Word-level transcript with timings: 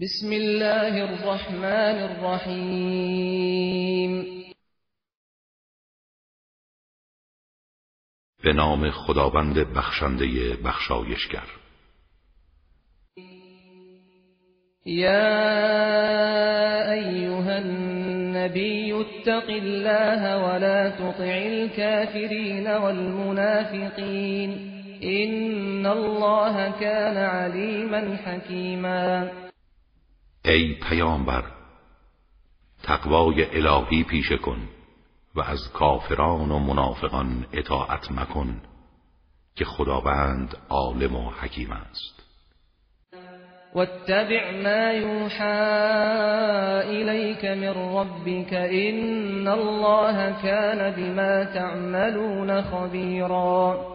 بسم 0.00 0.32
الله 0.32 1.02
الرحمن 1.12 1.98
الرحیم 1.98 4.44
به 8.44 8.52
نام 8.52 8.90
خداوند 8.90 9.54
بخشنده 9.58 10.56
بخشایشگر 10.64 11.46
یا 14.84 15.52
ایها 16.92 17.52
النبی 17.52 18.92
اتق 18.92 19.48
الله 19.48 20.34
ولا 20.44 20.90
تطع 20.90 21.40
الكافرین 21.46 22.66
والمنافقین 22.70 24.58
ان 25.02 25.86
الله 25.86 26.72
كان 26.80 27.16
علیما 27.16 27.96
حکیما 27.98 29.26
ای 30.48 30.74
پیامبر 30.88 31.44
تقوای 32.82 33.44
الهی 33.60 34.04
پیشه 34.04 34.36
کن 34.36 34.56
و 35.34 35.40
از 35.40 35.60
کافران 35.72 36.50
و 36.50 36.58
منافقان 36.58 37.46
اطاعت 37.52 38.12
مکن 38.12 38.60
که 39.54 39.64
خداوند 39.64 40.56
عالم 40.68 41.16
و 41.16 41.30
حکیم 41.30 41.72
است 41.72 42.22
واتبع 43.74 44.62
ما 44.62 44.92
یوحا 44.92 45.54
الیک 46.80 47.44
من 47.44 47.64
ربک، 47.98 48.52
این 48.52 49.46
الله 49.48 50.32
کان 50.42 50.90
بما 50.96 51.44
تعملون 51.44 52.62
خبیرا 52.62 53.92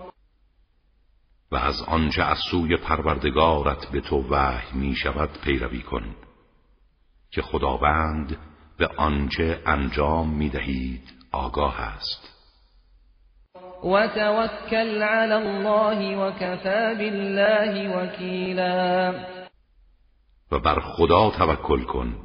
و 1.51 1.55
از 1.55 1.75
آنچه 1.87 2.23
از 2.23 2.37
سوی 2.51 2.77
پروردگارت 2.77 3.85
به 3.91 4.01
تو 4.01 4.21
وحی 4.29 4.79
می 4.79 4.95
شود 4.95 5.29
پیروی 5.43 5.81
کن 5.81 6.15
که 7.31 7.41
خداوند 7.41 8.37
به 8.77 8.87
آنچه 8.97 9.61
انجام 9.65 10.29
می 10.33 10.49
دهید 10.49 11.13
آگاه 11.31 11.81
است 11.81 12.27
و 13.85 14.07
توکل 14.07 15.01
علی 15.03 15.31
الله 15.33 16.17
و 16.17 16.31
بالله 16.63 17.95
وکیلا 17.97 19.13
و 20.51 20.59
بر 20.59 20.79
خدا 20.79 21.29
توکل 21.31 21.83
کن 21.83 22.15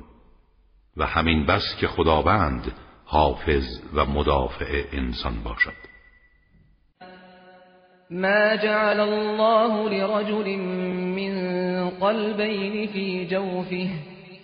و 0.96 1.06
همین 1.06 1.46
بس 1.46 1.62
که 1.80 1.88
خداوند 1.88 2.72
حافظ 3.04 3.64
و 3.94 4.04
مدافع 4.04 4.84
انسان 4.92 5.34
باشد 5.44 5.72
ما 8.10 8.56
جعل 8.56 9.00
الله 9.00 9.88
لرجل 9.88 10.56
من 11.16 11.90
قلبین 11.90 12.86
فی 12.86 13.26
جوفه 13.30 14.15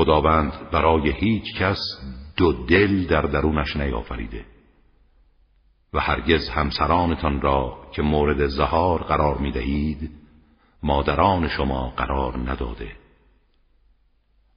خداوند 0.00 0.70
برای 0.70 1.10
هیچ 1.12 1.54
کس 1.58 1.78
دو 2.36 2.52
دل 2.66 3.06
در 3.06 3.22
درونش 3.22 3.76
نیافریده 3.76 4.44
و 5.92 6.00
هرگز 6.00 6.48
همسرانتان 6.48 7.40
را 7.40 7.78
که 7.92 8.02
مورد 8.02 8.46
زهار 8.46 9.02
قرار 9.02 9.38
می 9.38 9.52
دهید 9.52 10.10
مادران 10.82 11.48
شما 11.48 11.92
قرار 11.96 12.36
نداده 12.36 12.92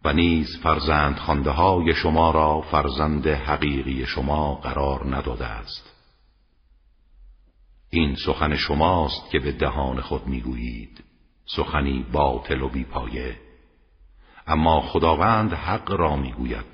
و 0.05 0.13
نیز 0.13 0.47
فرزند 0.63 1.17
خانده 1.17 1.51
های 1.51 1.93
شما 1.93 2.31
را 2.31 2.61
فرزند 2.61 3.27
حقیقی 3.27 4.05
شما 4.05 4.55
قرار 4.55 5.15
نداده 5.15 5.45
است 5.45 5.93
این 7.89 8.15
سخن 8.25 8.55
شماست 8.55 9.29
که 9.31 9.39
به 9.39 9.51
دهان 9.51 10.01
خود 10.01 10.27
میگویید 10.27 11.03
سخنی 11.45 12.05
باطل 12.11 12.61
و 12.61 12.69
بیپایه 12.69 13.35
اما 14.47 14.81
خداوند 14.81 15.53
حق 15.53 15.91
را 15.91 16.15
میگوید 16.15 16.65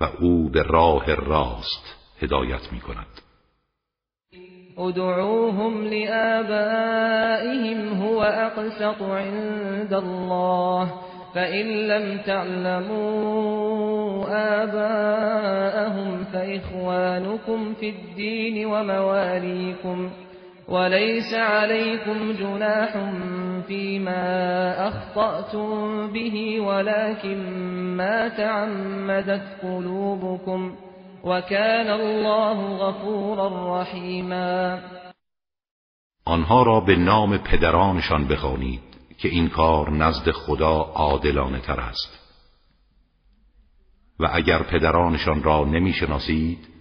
و 0.00 0.08
او 0.20 0.48
به 0.48 0.62
راه 0.62 1.14
راست 1.14 1.94
هدایت 2.20 2.72
می 2.72 2.80
کند 2.80 3.06
ادعوهم 4.78 5.82
لآبائهم 5.84 8.02
هو 8.02 8.18
اقسط 8.18 9.02
عند 9.02 9.94
الله 9.94 10.88
فإن 11.34 11.66
لم 11.66 12.18
تعلموا 12.22 14.24
آباءهم 14.62 16.24
فإخوانكم 16.24 17.74
في 17.74 17.88
الدين 17.90 18.66
ومواليكم 18.66 20.10
وليس 20.68 21.34
عليكم 21.34 22.32
جناح 22.32 22.96
فيما 23.66 24.24
أخطأتم 24.88 25.72
به 26.12 26.60
ولكن 26.60 27.50
ما 27.96 28.28
تعمدت 28.28 29.44
قلوبكم 29.62 30.74
وكان 31.24 31.90
الله 32.00 32.76
غفورا 32.76 33.80
رحيما 33.82 34.80
آنها 36.28 36.62
را 36.62 36.80
به 36.80 36.96
نام 36.96 37.38
پدرانشان 37.38 38.28
بخوانید 38.28 38.80
که 39.18 39.28
این 39.28 39.48
کار 39.48 39.90
نزد 39.90 40.30
خدا 40.30 40.80
عادلانه 40.80 41.60
تر 41.60 41.80
است 41.80 42.20
و 44.20 44.28
اگر 44.32 44.62
پدرانشان 44.62 45.42
را 45.42 45.64
نمیشناسید 45.64 46.73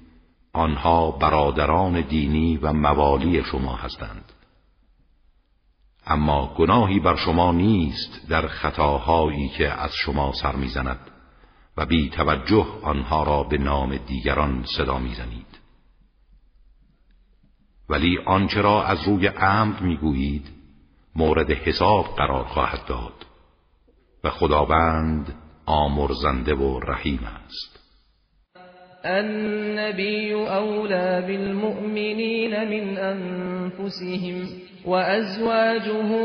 آنها 0.56 1.12
برادران 1.12 2.02
دینی 2.02 2.58
و 2.58 2.74
موالی 2.74 3.44
شما 3.44 3.76
هستند 3.76 4.34
اما 6.08 6.54
گناهی 6.58 7.00
بر 7.00 7.16
شما 7.16 7.52
نیست 7.52 8.28
در 8.30 8.48
خطاهایی 8.48 9.50
که 9.50 9.70
از 9.74 9.92
شما 9.94 10.34
سر 10.34 10.56
میزند 10.56 11.00
و 11.78 11.86
بی 11.86 12.10
توجه 12.10 12.66
آنها 12.82 13.24
را 13.24 13.44
به 13.44 13.58
نام 13.58 13.98
دیگران 13.98 14.66
صدا 14.78 14.98
میزنید 15.00 15.60
ولی 17.90 18.18
آنچه 18.26 18.62
را 18.62 18.84
از 18.84 19.08
روی 19.08 19.28
عمد 19.28 19.82
میگویید 19.82 20.48
مورد 21.16 21.52
حساب 21.52 22.06
قرار 22.06 22.44
خواهد 22.44 22.86
داد 22.86 23.26
و 24.24 24.30
خداوند 24.30 25.36
آمرزنده 25.66 26.56
و 26.56 26.80
رحیم 26.80 27.20
است 27.26 27.83
النبي 29.06 30.34
أولى 30.36 31.24
بالمؤمنين 31.28 32.70
من 32.70 32.98
أنفسهم 32.98 34.48
وأزواجه 34.86 36.16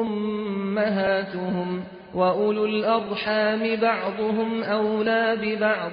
أمهاتهم 0.00 1.80
وأولو 2.14 2.64
الأرحام 2.64 3.76
بعضهم 3.82 4.62
أولى 4.62 5.36
ببعض 5.42 5.92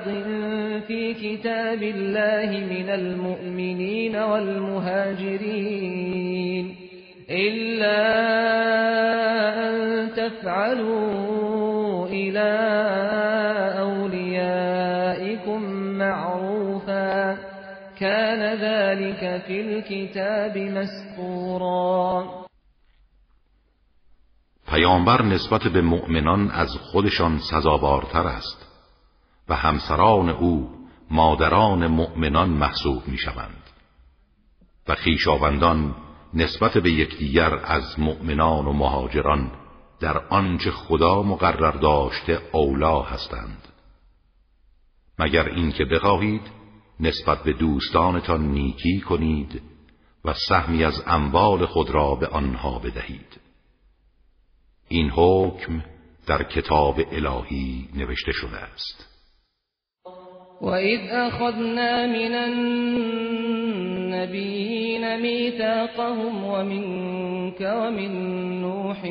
في 0.88 1.14
كتاب 1.14 1.84
الله 1.84 2.60
من 2.70 2.90
المؤمنين 2.90 4.16
والمهاجرين 4.16 6.76
إلا 7.30 8.10
أن 9.70 10.10
تفعلوا 10.16 12.08
إلى 12.08 12.52
ذلك 18.96 19.44
پیامبر 24.68 25.22
نسبت 25.24 25.68
به 25.68 25.82
مؤمنان 25.82 26.52
از 26.52 26.70
خودشان 26.92 27.38
سزاوارتر 27.52 28.28
است 28.28 28.66
و 29.50 29.56
همسران 29.56 30.30
او 30.30 30.70
مادران 31.12 31.88
مؤمنان 31.88 32.50
محسوب 32.50 33.08
میشوند 33.08 33.64
و 34.88 34.96
خیشاوندان 34.96 35.96
نسبت 36.34 36.78
به 36.78 36.92
یکدیگر 36.92 37.54
از 37.66 38.00
مؤمنان 38.00 38.66
و 38.68 38.74
مهاجران 38.74 39.52
در 40.00 40.18
آنچه 40.30 40.72
خدا 40.72 41.24
مقرر 41.24 41.72
داشته 41.72 42.42
اولا 42.52 43.02
هستند 43.02 43.68
مگر 45.20 45.50
اینکه 45.50 45.86
بخواهید 45.86 46.61
نسبت 47.02 47.44
به 47.44 47.54
دوستانتان 47.54 48.42
نیکی 48.46 49.00
کنید 49.00 49.62
و 50.26 50.34
سهمی 50.50 50.84
از 50.84 51.04
اموال 51.06 51.66
خود 51.66 51.90
را 51.90 52.16
به 52.16 52.28
آنها 52.28 52.80
بدهید 52.80 53.40
این 54.90 55.10
حکم 55.10 55.84
در 56.28 56.44
کتاب 56.44 57.00
الهی 57.12 57.88
نوشته 57.96 58.32
شده 58.32 58.58
است 58.58 59.08
و 60.62 60.68
اذ 60.68 61.00
اخذنا 61.12 62.08
من 62.08 62.34
النبیین 64.20 65.22
میثاقهم 65.22 66.46
و 66.46 66.64
منک 66.64 67.58
و 67.62 67.92
من 67.92 68.14
نوح 68.62 69.08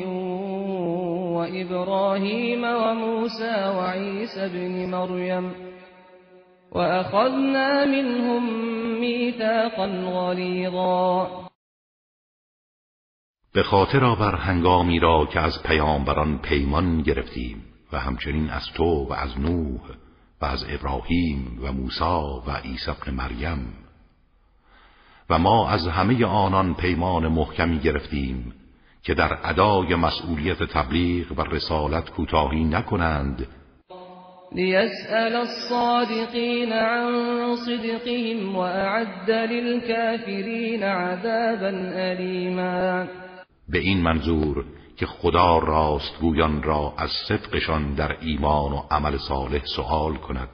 و 1.33 1.47
ابراهیم 1.53 2.63
و 2.63 2.93
موسی 2.93 3.43
و 3.43 3.81
عیسی 3.85 4.39
ابن 4.39 4.85
مریم 4.89 5.70
و 6.71 6.77
اخذنا 6.77 7.85
منهم 7.85 8.53
میثاقا 8.99 9.87
غلیظا 9.87 11.27
به 13.53 13.63
خاطر 13.63 14.03
آور 14.05 14.35
هنگامی 14.35 14.99
را 14.99 15.25
که 15.25 15.39
از 15.39 15.63
پیامبران 15.63 16.37
پیمان 16.37 17.01
گرفتیم 17.01 17.65
و 17.91 17.99
همچنین 17.99 18.49
از 18.49 18.63
تو 18.75 19.05
و 19.09 19.13
از 19.13 19.39
نوح 19.39 19.79
و 20.41 20.45
از 20.45 20.65
ابراهیم 20.69 21.59
و 21.63 21.71
موسی 21.71 22.43
و 22.47 22.51
عیسی 22.55 22.91
ابن 22.91 23.11
مریم 23.13 23.73
و 25.29 25.37
ما 25.37 25.69
از 25.69 25.87
همه 25.87 26.25
آنان 26.25 26.73
پیمان 26.73 27.27
محکمی 27.27 27.79
گرفتیم 27.79 28.53
که 29.03 29.13
در 29.13 29.37
ادای 29.43 29.95
مسئولیت 29.95 30.63
تبلیغ 30.63 31.39
و 31.39 31.43
رسالت 31.43 32.09
کوتاهی 32.09 32.63
نکنند 32.63 33.47
لیسأل 34.55 35.35
الصادقين 35.35 36.73
عن 36.73 37.05
صدقهم 37.65 38.55
وأعد 38.55 39.31
للكافرین 39.31 40.83
عذابا 40.83 41.97
علیما 41.99 43.03
به 43.69 43.77
این 43.79 44.01
منظور 44.01 44.65
که 44.97 45.05
خدا 45.05 45.57
راستگویان 45.57 46.63
را 46.63 46.93
از 46.97 47.09
صدقشان 47.27 47.93
در 47.93 48.17
ایمان 48.21 48.71
و 48.73 48.83
عمل 48.91 49.17
صالح 49.17 49.61
سؤال 49.75 50.15
کند 50.15 50.49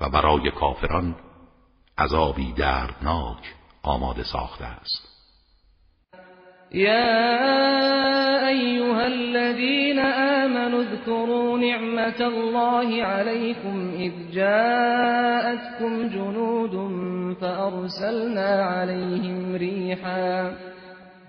و 0.00 0.08
برای 0.08 0.50
کافران 0.50 1.16
عذابی 1.98 2.52
دردناک 2.52 3.54
آماده 3.82 4.22
ساخته 4.22 4.64
است 4.64 5.09
يا 6.74 7.38
ايها 8.48 9.06
الذين 9.06 9.98
امنوا 9.98 10.82
اذكروا 10.82 11.58
نعمه 11.58 12.20
الله 12.20 13.02
عليكم 13.04 13.90
اذ 13.98 14.12
جاءتكم 14.34 16.08
جنود 16.08 16.70
فارسلنا 17.40 18.50
عليهم 18.64 19.56
ريحا 19.56 20.52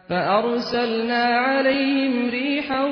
فارسلنا 0.09 1.23
عليهم 1.23 2.29
ريحا 2.29 2.83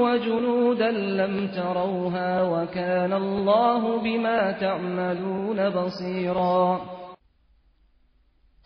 وجنودا 0.00 0.90
لم 0.90 1.48
تروها 1.48 2.42
وكان 2.42 3.12
الله 3.12 4.02
بما 4.02 4.52
تعملون 4.52 5.70
بصيرا 5.70 6.80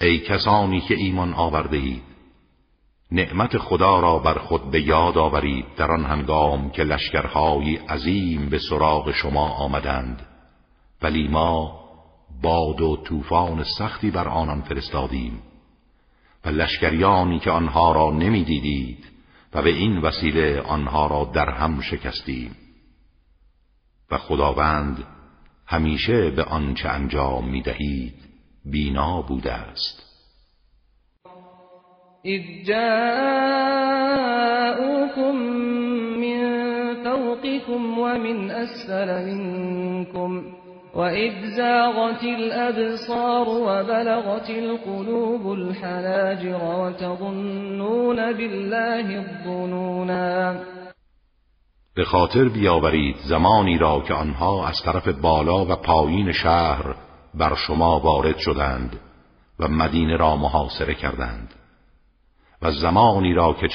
اي 0.02 0.18
کسانی 0.18 0.80
كإيمان 0.80 1.00
ایمان 1.06 1.32
آورده 1.32 1.76
اید 1.78 2.09
نعمت 3.12 3.58
خدا 3.58 4.00
را 4.00 4.18
بر 4.18 4.34
خود 4.38 4.70
به 4.70 4.82
یاد 4.82 5.18
آورید 5.18 5.66
در 5.76 5.92
آن 5.92 6.04
هنگام 6.06 6.70
که 6.70 6.84
لشکرهای 6.84 7.76
عظیم 7.76 8.48
به 8.48 8.58
سراغ 8.58 9.10
شما 9.12 9.48
آمدند 9.50 10.26
ولی 11.02 11.28
ما 11.28 11.80
باد 12.42 12.80
و 12.80 12.96
طوفان 12.96 13.64
سختی 13.78 14.10
بر 14.10 14.28
آنان 14.28 14.60
فرستادیم 14.60 15.42
و 16.44 16.48
لشکریانی 16.48 17.38
که 17.38 17.50
آنها 17.50 17.92
را 17.92 18.10
نمیدیدید 18.10 19.04
و 19.54 19.62
به 19.62 19.70
این 19.70 19.98
وسیله 19.98 20.60
آنها 20.60 21.06
را 21.06 21.24
در 21.32 21.50
هم 21.50 21.80
شکستیم 21.80 22.56
و 24.10 24.18
خداوند 24.18 25.04
همیشه 25.66 26.30
به 26.30 26.44
آنچه 26.44 26.88
انجام 26.88 27.48
میدهید 27.48 28.14
بینا 28.64 29.22
بوده 29.22 29.52
است 29.52 30.09
اذ 32.26 32.42
جاءوكم 32.66 35.36
من 36.20 36.40
فوقكم 37.04 37.98
ومن 37.98 38.50
اسفل 38.50 39.34
منكم 39.34 40.42
وإذ 40.94 41.32
زاغت 41.56 42.22
الأبصار 42.22 43.48
وبلغت 43.48 44.50
القلوب 44.50 45.52
الحناجر 45.52 46.64
وتظنون 46.64 48.16
بالله 48.16 49.18
الظنونا 49.18 50.54
به 51.96 52.02
خاطر 52.04 52.44
بیاورید 52.48 53.16
زمانی 53.28 53.78
را 53.78 54.02
که 54.08 54.14
آنها 54.14 54.66
از 54.66 54.82
طرف 54.84 55.08
بالا 55.08 55.64
و 55.64 55.76
پایین 55.76 56.32
شهر 56.32 56.94
بر 57.34 57.54
شما 57.54 58.00
وارد 58.00 58.36
شدند 58.38 58.96
و 59.60 59.68
مدینه 59.68 60.16
را 60.16 60.36
محاصره 60.36 60.94
کردند 60.94 61.54
و 62.62 62.70
زمانی 62.70 63.34
را 63.34 63.52
که 63.52 63.68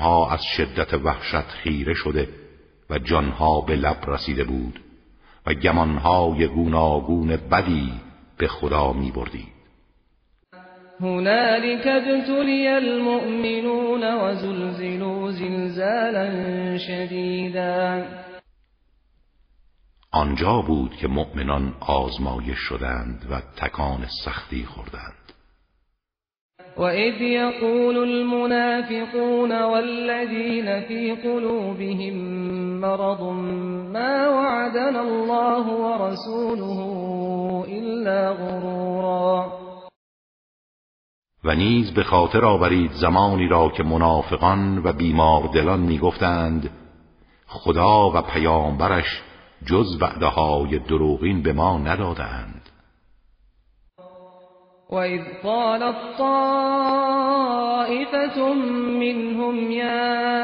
ها 0.00 0.30
از 0.30 0.40
شدت 0.56 0.94
وحشت 0.94 1.40
خیره 1.46 1.94
شده 1.94 2.28
و 2.90 2.98
جانها 2.98 3.60
به 3.60 3.76
لب 3.76 4.10
رسیده 4.10 4.44
بود 4.44 4.80
و 5.46 5.54
گمانهای 5.54 6.46
گوناگون 6.46 7.28
بدی 7.36 7.92
به 8.38 8.48
خدا 8.48 8.92
می 8.92 9.10
بردید 9.10 9.58
هنالك 11.00 11.86
ابتلي 11.86 12.68
المؤمنون 12.68 14.04
وزلزلوا 14.20 15.30
زلزالا 15.32 16.78
شديدا 16.78 18.04
آنجا 20.12 20.60
بود 20.62 20.96
که 20.96 21.08
مؤمنان 21.08 21.74
آزمایش 21.80 22.58
شدند 22.58 23.26
و 23.30 23.40
تکان 23.56 24.06
سختی 24.24 24.64
خوردند 24.64 25.17
وَإِذْ 26.78 27.22
يَقُولُ 27.22 27.96
الْمُنَافِقُونَ 27.96 29.52
وَالَّذِينَ 29.62 30.68
قلوبهم 31.22 32.16
مرض 32.80 33.22
ما 33.22 33.94
مَّا 33.94 35.00
الله 35.00 35.68
و 35.68 36.06
رسوله 36.06 36.78
الا 37.68 38.28
غرورا 38.34 39.52
و 41.44 41.54
نیز 41.54 41.94
به 41.94 42.02
خاطر 42.02 42.44
آورید 42.44 42.90
زمانی 42.90 43.48
را 43.48 43.68
که 43.68 43.82
منافقان 43.82 44.82
و 44.84 44.92
بیمار 44.92 45.42
دلان 45.54 45.80
می 45.80 45.98
گفتند 45.98 46.70
خدا 47.46 48.10
و 48.10 48.22
پیامبرش 48.22 49.22
جز 49.66 49.98
های 50.22 50.78
دروغین 50.78 51.42
به 51.42 51.52
ما 51.52 51.78
ندادند 51.78 52.57
وَإِذْ 54.90 55.20
قَالَت 55.44 55.96
طَّائِفَةٌ 56.18 58.54
مِّنْهُمْ 59.00 59.70
يَا 59.70 60.34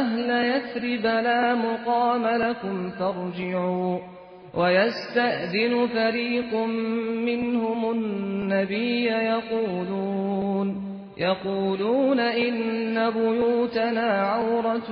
أَهْلَ 0.00 0.30
يَثْرِبَ 0.54 1.02
لَا 1.06 1.54
مُقَامَ 1.54 2.26
لَكُمْ 2.26 2.90
فَارْجِعُوا 2.90 3.98
وَيَسْتَأْذِنُ 4.54 5.88
فَرِيقٌ 5.94 6.54
مِّنْهُمُ 7.26 7.90
النَّبِيَّ 7.90 9.04
يَقُولُونَ 9.08 10.82
يَقُولُونَ 11.18 12.20
إِنَّ 12.20 13.10
بُيُوتَنَا 13.10 14.22
عَوْرَةٌ 14.26 14.90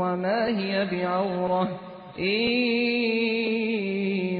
وَمَا 0.00 0.46
هِيَ 0.46 0.86
بِعَوْرَةٍ 0.92 1.68
إِن 2.18 4.37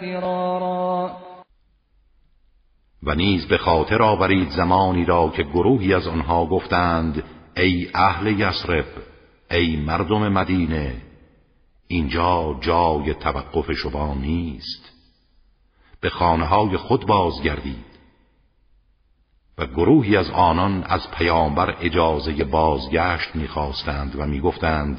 فرارا 0.00 1.16
و 3.02 3.14
نیز 3.14 3.48
به 3.48 3.58
خاطر 3.58 4.02
آورید 4.02 4.48
زمانی 4.50 5.04
را 5.04 5.30
که 5.30 5.42
گروهی 5.42 5.94
از 5.94 6.06
آنها 6.06 6.46
گفتند 6.46 7.22
ای 7.56 7.88
اهل 7.94 8.40
یسرب 8.40 8.84
ای 9.50 9.76
مردم 9.76 10.28
مدینه 10.28 11.02
اینجا 11.88 12.58
جای 12.60 13.14
توقف 13.14 13.72
شما 13.72 14.14
نیست 14.14 14.88
به 16.00 16.10
خانه 16.10 16.76
خود 16.76 17.06
بازگردید 17.06 17.86
و 19.58 19.66
گروهی 19.66 20.16
از 20.16 20.30
آنان 20.30 20.84
از 20.84 21.10
پیامبر 21.10 21.76
اجازه 21.80 22.44
بازگشت 22.44 23.36
میخواستند 23.36 24.16
و 24.16 24.26
میگفتند 24.26 24.98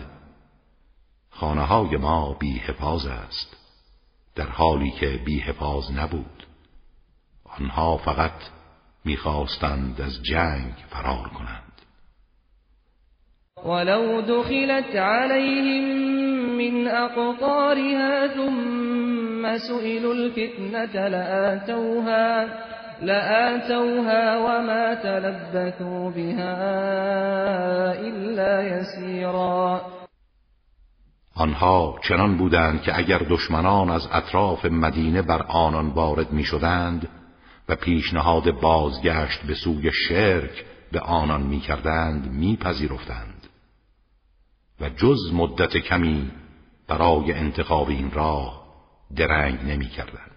خانه 1.30 1.62
های 1.62 1.98
ما 1.98 2.34
بی 2.40 2.58
حفاظ 2.58 3.06
است 3.06 3.57
در 4.38 4.44
حالی 4.46 4.92
که 4.92 5.20
بی 5.26 5.44
نبود 5.96 6.46
آنها 7.60 7.98
فقط 7.98 8.32
میخواستند 9.06 10.02
از 10.02 10.24
جنگ 10.24 10.74
فرار 10.90 11.28
کنند 11.30 11.82
ولو 13.66 14.22
دخلت 14.22 14.96
عليهم 14.96 15.86
من 16.58 16.88
اقطارها 16.88 18.28
ثم 18.28 19.58
سئلوا 19.58 20.12
الفتنة 20.14 21.08
لآتوها 21.08 22.46
لآتوها 23.02 24.40
وما 24.46 24.96
تلبثوا 24.96 26.10
بها 26.10 26.60
إلا 27.94 28.64
يسيرا 28.64 29.97
آنها 31.38 31.96
چنان 32.02 32.38
بودند 32.38 32.82
که 32.82 32.98
اگر 32.98 33.18
دشمنان 33.18 33.90
از 33.90 34.08
اطراف 34.12 34.66
مدینه 34.66 35.22
بر 35.22 35.42
آنان 35.44 35.88
وارد 35.90 36.32
میشدند 36.32 37.08
و 37.70 37.76
پیشنهاد 37.76 38.52
بازگشت 38.60 39.40
به 39.48 39.54
سوی 39.54 39.92
شرک 39.92 40.66
به 40.92 41.00
آنان 41.00 41.42
میکردند 41.44 42.32
میپذیرفتند. 42.32 43.48
و 44.82 44.90
جز 44.90 45.34
مدت 45.34 45.78
کمی 45.78 46.32
برای 46.88 47.32
انتخاب 47.34 47.90
این 47.90 48.12
راه 48.12 48.64
درنگ 49.16 49.60
نمیکردند. 49.64 50.32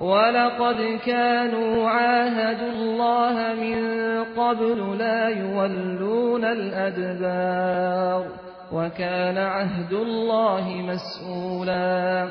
ولقد 0.00 1.00
كانوا 1.04 1.90
عاهد 1.90 2.60
الله 2.60 3.54
من 3.54 4.26
قبل 4.36 4.96
لا 4.96 5.30
يولون 5.30 6.44
الأدبار 6.44 8.26
وكان 8.72 9.38
عهد 9.38 9.94
الله 9.94 10.68
مسئولا 10.92 12.28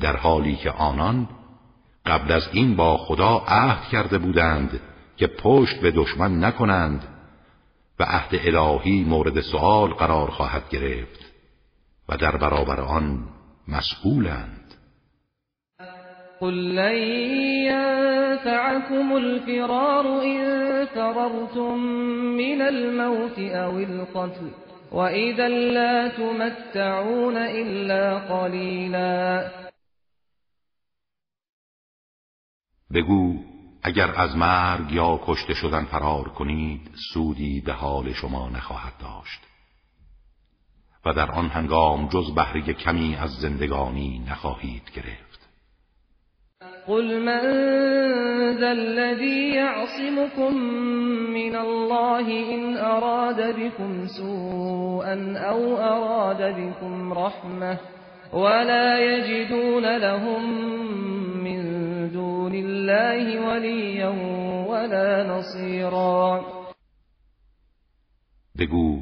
در 0.00 0.16
حالی 0.16 0.56
که 0.56 0.70
آنان 0.70 1.28
قبل 2.06 2.32
از 2.32 2.42
این 2.52 2.76
با 2.76 2.96
خدا 2.96 3.42
عهد 3.46 3.88
کرده 3.88 4.18
بودند 4.18 4.80
که 5.16 5.26
پشت 5.26 5.80
به 5.80 5.90
دشمن 5.90 6.44
نکنند 6.44 7.04
و 7.98 8.02
عهد 8.02 8.32
الهی 8.56 9.04
مورد 9.04 9.40
سوال 9.40 9.90
قرار 9.92 10.30
خواهد 10.30 10.68
گرفت 10.70 11.20
و 12.08 12.16
در 12.16 12.36
برابر 12.36 12.80
آن 12.80 13.18
مسئولند 13.68 14.62
قل 16.40 16.50
لن 16.52 16.94
ينفعكم 17.66 19.12
الفرار 19.12 20.06
ان 20.06 20.44
فررتم 20.86 21.78
من 22.36 22.60
الموت 22.66 23.38
او 23.38 23.76
القتل 23.76 24.48
و 24.92 24.98
لا 24.98 26.08
تمتعون 26.16 27.36
الا 27.36 28.18
قلیلا 28.20 29.50
بگو 32.94 33.40
اگر 33.82 34.10
از 34.16 34.36
مرگ 34.36 34.92
یا 34.92 35.20
کشته 35.24 35.54
شدن 35.54 35.84
فرار 35.84 36.28
کنید 36.28 36.90
سودی 37.14 37.60
به 37.60 37.72
حال 37.72 38.12
شما 38.12 38.48
نخواهد 38.48 38.98
داشت 38.98 39.40
و 41.04 41.12
در 41.12 41.30
آن 41.30 41.48
هنگام 41.50 42.08
جز 42.08 42.34
بهره 42.34 42.72
کمی 42.72 43.16
از 43.16 43.30
زندگانی 43.40 44.18
نخواهید 44.18 44.90
گرفت 44.94 45.25
قل 46.88 47.18
من 47.20 47.42
ذا 48.60 48.72
الذي 48.72 49.54
يعصمكم 49.54 50.54
من 51.38 51.56
الله 51.56 52.26
إن 52.54 52.76
أراد 52.76 53.54
بكم 53.60 54.06
سوءا 54.20 55.34
أو 55.36 55.76
أراد 55.76 56.42
بكم 56.56 57.12
رحمة 57.12 57.78
ولا 58.32 58.98
يجدون 59.00 59.96
لهم 59.96 60.42
من 61.44 61.62
دون 62.12 62.54
الله 62.54 63.26
وليا 63.48 64.08
ولا 64.70 65.10
نصيرا 65.32 66.44
بگو 68.58 68.98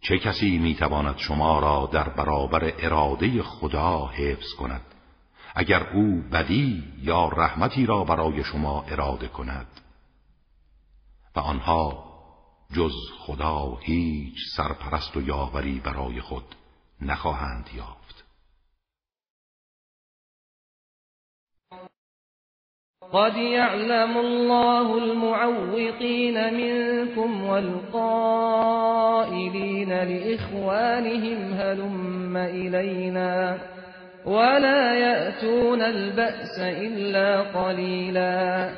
چه 0.00 0.18
کسی 0.18 0.58
میتواند 0.58 1.14
شما 1.18 1.58
را 1.60 1.88
در 1.92 2.08
برابر 2.08 2.72
اراده 2.82 3.42
خدا 3.42 4.06
حفظ 4.06 4.54
کند 4.58 4.80
اگر 5.58 5.82
او 5.94 6.22
بدی 6.32 6.82
یا 7.02 7.28
رحمتی 7.28 7.86
را 7.86 8.04
برای 8.04 8.44
شما 8.44 8.82
اراده 8.88 9.28
کند 9.28 9.66
و 11.36 11.40
آنها 11.40 12.04
جز 12.74 12.92
خدا 13.18 13.78
هیچ 13.80 14.36
سرپرست 14.56 15.16
و 15.16 15.22
یاوری 15.22 15.80
برای 15.84 16.20
خود 16.20 16.44
نخواهند 17.00 17.70
یافت 17.76 18.24
قد 23.12 23.36
يعلم 23.36 24.16
الله 24.16 24.90
المعوقين 24.90 26.50
منكم 26.50 27.44
والقائلين 27.44 29.92
لإخوانهم 29.92 31.54
هلم 31.56 32.36
إلينا 32.36 33.56
ولا 34.26 34.94
يأتون 34.94 35.82
البأس 35.82 36.58
إلا 36.58 37.42
قليلا 37.52 38.70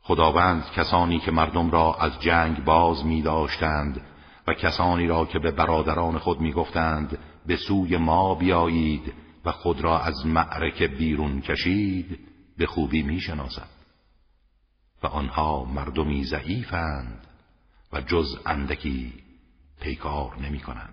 خداوند 0.00 0.64
کسانی 0.76 1.18
که 1.18 1.30
مردم 1.30 1.70
را 1.70 1.94
از 2.00 2.20
جنگ 2.20 2.64
باز 2.64 3.04
می 3.06 3.22
داشتند 3.22 4.00
و 4.46 4.54
کسانی 4.54 5.06
را 5.06 5.24
که 5.24 5.38
به 5.38 5.50
برادران 5.50 6.18
خود 6.18 6.40
می 6.40 6.52
گفتند 6.52 7.18
به 7.46 7.56
سوی 7.56 7.96
ما 7.96 8.34
بیایید 8.34 9.14
و 9.44 9.52
خود 9.52 9.80
را 9.80 10.00
از 10.00 10.26
معرکه 10.26 10.88
بیرون 10.88 11.40
کشید 11.40 12.18
به 12.58 12.66
خوبی 12.66 13.02
می 13.02 13.20
و 15.02 15.06
آنها 15.06 15.64
مردمی 15.64 16.24
ضعیفند 16.24 17.26
و 17.92 18.00
جز 18.00 18.38
اندکی 18.46 19.12
پیکار 19.80 20.38
نمی 20.38 20.60
کنند 20.60 20.92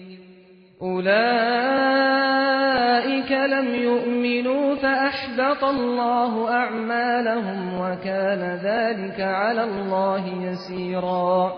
اولئیک 0.83 3.31
لم 3.31 3.75
يؤمنوا 3.75 4.75
فأحبط 4.75 5.63
الله 5.63 6.51
أعمالهم 6.51 7.79
وكان 7.79 8.39
ذلك 8.55 9.19
على 9.21 9.61
الله 9.63 10.27
يسيرا 10.27 11.53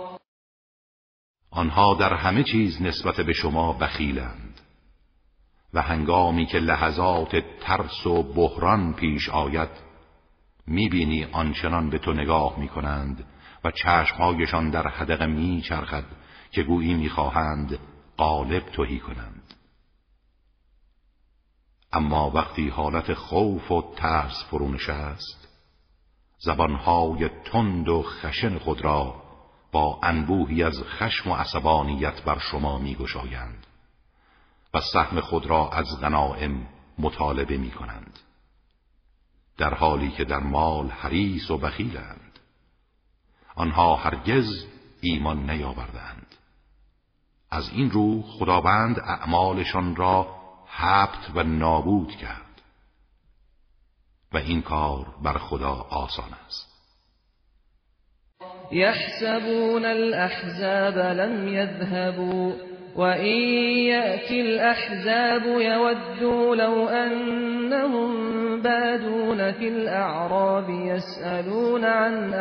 آنها 1.57 1.95
در 1.99 2.13
همه 2.13 2.43
چیز 2.43 2.81
نسبت 2.81 3.21
به 3.25 3.33
شما 3.33 3.73
بخیلند 3.73 4.59
و 5.73 5.81
هنگامی 5.81 6.45
که 6.45 6.57
لحظات 6.59 7.35
ترس 7.61 8.07
و 8.07 8.23
بحران 8.23 8.93
پیش 8.93 9.29
آید 9.29 9.69
میبینی 10.67 11.27
آنچنان 11.31 11.89
به 11.89 11.97
تو 11.97 12.13
نگاه 12.13 12.59
میکنند 12.59 13.23
و 13.63 13.71
چشمهایشان 13.71 14.69
در 14.69 14.87
حدق 14.87 15.23
میچرخد 15.23 16.03
که 16.51 16.63
گویی 16.63 16.93
میخواهند 16.93 17.79
قالب 18.17 18.70
توهی 18.70 19.00
کنند 19.00 19.53
اما 21.91 22.29
وقتی 22.29 22.70
حالت 22.70 23.13
خوف 23.13 23.72
و 23.72 23.93
ترس 23.96 24.43
فرونش 24.51 24.89
است 24.89 25.48
زبانهای 26.39 27.27
تند 27.29 27.89
و 27.89 28.03
خشن 28.03 28.58
خود 28.58 28.82
را 28.82 29.24
با 29.72 30.00
انبوهی 30.03 30.63
از 30.63 30.79
خشم 30.84 31.32
و 31.32 31.36
عصبانیت 31.36 32.24
بر 32.24 32.38
شما 32.39 32.77
میگشایند 32.77 33.67
و 34.74 34.82
سهم 34.82 35.20
خود 35.20 35.46
را 35.46 35.70
از 35.70 36.01
غنائم 36.01 36.67
مطالبه 37.00 37.58
می 37.58 37.72
کنند 37.72 38.20
در 39.58 39.74
حالی 39.74 40.12
که 40.12 40.24
در 40.24 40.39
مال 40.39 40.89
حریص 40.89 41.51
و 41.51 41.58
بخیلند 41.58 42.39
آنها 43.55 43.96
هرگز 43.96 44.65
ایمان 45.01 45.50
نیاوردند 45.50 46.22
از 47.57 47.69
این 47.75 47.91
رو 47.91 48.22
خداوند 48.22 49.00
اعمالشان 49.07 49.95
را 49.95 50.27
حبت 50.67 51.36
و 51.36 51.43
نابود 51.43 52.12
کرد 52.15 52.62
و 54.33 54.38
این 54.38 54.62
کار 54.62 55.05
بر 55.24 55.33
خدا 55.38 55.86
آسان 55.89 56.29
است 56.45 56.74
یحسبون 58.72 59.86
الاحزاب 59.86 60.98
لم 60.98 61.48
یذهبوا 61.48 62.53
این 63.10 63.95
یکی 64.03 64.41
الاحزاب 64.41 65.62
یودو 65.62 66.55
لو 66.55 66.88
انهم 66.91 68.12
بادون 68.62 69.51
فی 69.51 69.69
الاعراب 69.69 70.69
یسألون 70.69 71.83
عن 71.83 72.33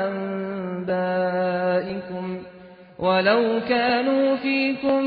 ولو 3.03 3.61
كانوا 3.69 4.37
فيكم 4.37 5.05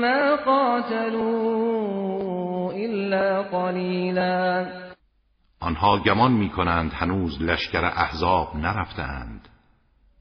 ما 0.00 0.34
قاتلوا 0.34 2.72
الا 2.72 3.42
قليلا 3.42 4.60
آنها 5.62 5.98
گمان 6.04 6.32
میکنند 6.32 6.92
هنوز 6.92 7.42
لشکر 7.42 7.84
احزاب 7.84 8.56
نرفتند 8.56 9.48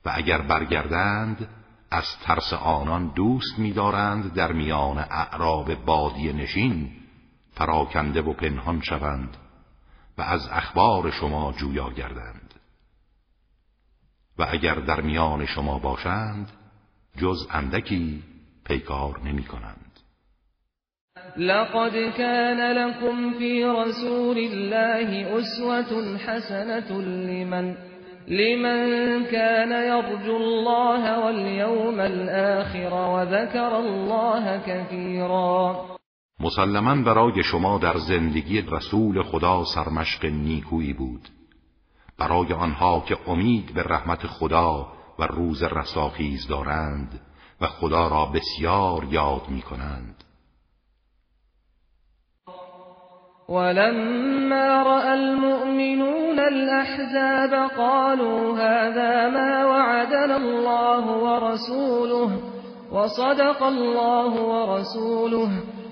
و 0.06 0.12
اگر 0.16 0.42
برگردند 0.42 1.48
از 1.92 2.04
ترس 2.26 2.54
آنان 2.54 3.12
دوست 3.16 3.60
میدارند 3.60 4.34
در 4.34 4.52
میان 4.52 4.98
اعراب 4.98 5.76
بادی 5.86 6.34
نشین 6.34 6.92
فراکنده 7.54 8.22
و 8.22 8.34
پنهان 8.34 8.82
شوند 8.82 9.38
و 10.18 10.22
از 10.22 10.48
اخبار 10.52 11.12
شما 11.12 11.52
جویا 11.54 11.90
گردند 11.90 12.54
و 14.40 14.48
اگر 14.52 14.76
در 14.76 15.02
میان 15.02 15.46
شما 15.46 15.80
باشند 15.80 16.50
جز 17.18 17.48
اندکی 17.52 18.24
پیکار 18.66 19.20
نمی 19.26 19.44
کنند. 19.44 19.80
لقد 21.38 22.10
كان 22.18 22.60
لكم 22.72 23.34
في 23.34 23.64
رسول 23.64 24.38
الله 24.38 25.40
أسوة 25.40 26.18
حسنة 26.18 27.02
لمن 27.02 27.76
لمن 28.28 28.88
كان 29.26 29.72
يرجو 29.72 30.38
الله 30.38 31.20
واليوم 31.26 32.00
الآخر 32.00 32.94
وذكر 32.94 33.76
الله 33.78 34.58
كثيرا 34.68 35.86
مسلما 36.40 36.96
برای 36.96 37.44
شما 37.44 37.78
در 37.78 37.98
زندگی 37.98 38.62
رسول 38.62 39.24
خدا 39.24 39.64
سرمشق 39.76 40.26
نیکویی 40.26 40.94
بود 40.94 41.30
برای 42.20 42.54
آنها 42.54 43.04
که 43.08 43.18
امید 43.28 43.74
به 43.74 43.82
رحمت 43.84 44.28
خدا 44.28 44.88
و 45.20 45.24
روز 45.28 45.64
رستاخیز 45.64 46.48
دارند 46.48 47.20
و 47.62 47.68
خدا 47.68 48.08
را 48.08 48.26
بسیار 48.26 49.04
یاد 49.12 49.50
می 49.50 49.62
کنند 49.62 50.24
ولما 53.50 54.82
رأى 54.84 55.08
المؤمنون 55.10 56.40
الأحزاب 56.40 57.72
قالوا 57.78 58.56
هذا 58.58 59.30
ما 59.30 59.68
وعدنا 59.70 60.36
الله 60.36 61.06
ورسوله 61.06 62.32
وصدق 62.92 63.64
الله 63.64 64.42
ورسوله 64.42 65.50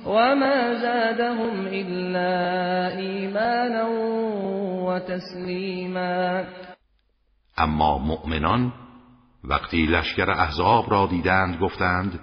وما 0.07 0.73
زادهم 0.75 1.65
إلا 1.65 2.97
ایمانا 2.97 3.89
و 4.85 4.99
تسلیما 4.99 6.43
اما 7.57 7.97
مؤمنان 7.97 8.73
وقتی 9.43 9.85
لشکر 9.85 10.31
احزاب 10.31 10.91
را 10.91 11.07
دیدند 11.07 11.59
گفتند 11.61 12.19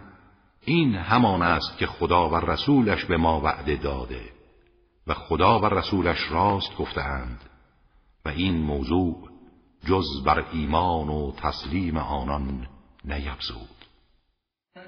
این 0.65 0.95
همان 0.95 1.43
است 1.43 1.79
که 1.79 1.87
خدا 1.87 2.31
و 2.31 2.37
رسولش 2.37 3.05
به 3.05 3.17
ما 3.17 3.41
وعده 3.41 3.77
داده 3.77 4.21
و 5.07 5.15
خدا 5.15 5.61
و 5.61 5.67
رسولش 5.67 6.31
راست 6.31 6.77
گفتند 6.79 7.41
و 8.25 8.29
این 8.29 8.57
موضوع 8.57 9.29
جز 9.89 10.25
بر 10.27 10.45
ایمان 10.53 11.09
و 11.09 11.33
تسلیم 11.37 11.97
آنان 11.97 12.67
نیفزود 13.05 13.69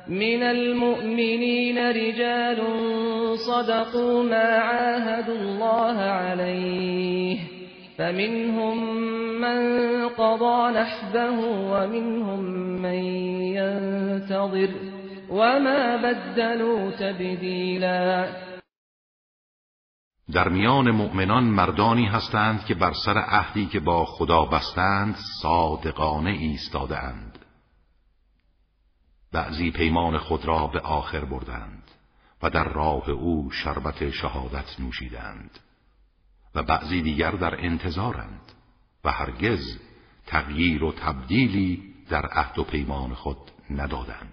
من 0.08 0.42
المؤمنین 0.42 1.78
رجال 1.78 2.56
صدقوا 3.36 4.22
ما 4.22 4.62
الله 5.28 6.00
علیه 6.02 7.59
فمنهم 8.00 8.78
من 9.40 9.58
قضى 10.08 10.72
نحبه 10.78 11.36
ومنهم 11.72 12.40
من 12.82 12.98
ينتظر 13.58 14.70
وما 15.30 15.96
بدلوا 15.98 16.90
تبدیلا 16.90 18.26
در 20.32 20.48
میان 20.48 20.90
مؤمنان 20.90 21.44
مردانی 21.44 22.04
هستند 22.04 22.64
که 22.64 22.74
بر 22.74 22.92
سر 23.04 23.18
عهدی 23.18 23.66
که 23.66 23.80
با 23.80 24.04
خدا 24.04 24.44
بستند 24.44 25.16
صادقانه 25.42 26.30
ایستادند 26.30 27.38
بعضی 29.32 29.70
پیمان 29.70 30.18
خود 30.18 30.44
را 30.46 30.66
به 30.66 30.80
آخر 30.80 31.24
بردند 31.24 31.82
و 32.42 32.50
در 32.50 32.64
راه 32.72 33.10
او 33.10 33.50
شربت 33.50 34.10
شهادت 34.10 34.80
نوشیدند 34.80 35.50
و 36.54 36.62
بعضی 36.62 37.02
دیگر 37.02 37.30
در 37.30 37.54
انتظارند 37.60 38.52
و 39.04 39.10
هرگز 39.10 39.60
تغییر 40.26 40.84
و 40.84 40.92
تبدیلی 40.92 41.82
در 42.10 42.26
عهد 42.32 42.58
و 42.58 42.64
پیمان 42.64 43.14
خود 43.14 43.36
ندادند 43.70 44.32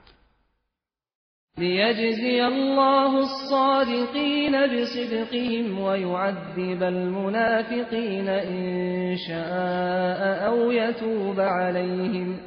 لیجزی 1.58 2.40
الله 2.40 3.12
الصادقین 3.26 4.52
بصدقهم 4.52 5.80
و 5.82 5.96
یعذب 5.98 6.84
المنافقین 6.84 8.30
ان 8.30 9.16
شاء 9.28 10.52
او 10.54 10.74
یتوب 10.74 11.42
علیهم 11.42 12.40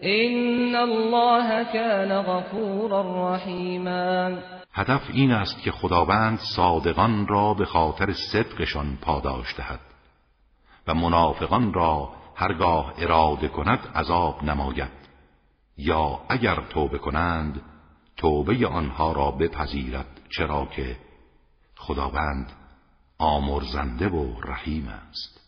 این 0.00 0.74
الله 0.76 1.64
كان 1.72 2.22
غفورا 2.22 3.34
رحیما 3.34 4.38
هدف 4.78 5.00
این 5.12 5.30
است 5.32 5.62
که 5.62 5.72
خداوند 5.72 6.38
صادقان 6.56 7.26
را 7.26 7.54
به 7.54 7.64
خاطر 7.64 8.12
صدقشان 8.32 8.98
پاداش 9.02 9.56
دهد 9.56 9.80
و 10.86 10.94
منافقان 10.94 11.72
را 11.72 12.12
هرگاه 12.36 12.92
اراده 12.98 13.48
کند 13.48 13.78
عذاب 13.94 14.44
نماید 14.44 14.90
یا 15.76 16.20
اگر 16.28 16.60
توبه 16.70 16.98
کنند 16.98 17.62
توبه 18.16 18.66
آنها 18.66 19.12
را 19.12 19.30
بپذیرد 19.30 20.06
چرا 20.36 20.68
که 20.76 20.96
خداوند 21.76 22.52
آمرزنده 23.18 24.08
و 24.08 24.40
رحیم 24.40 24.88
است 25.10 25.40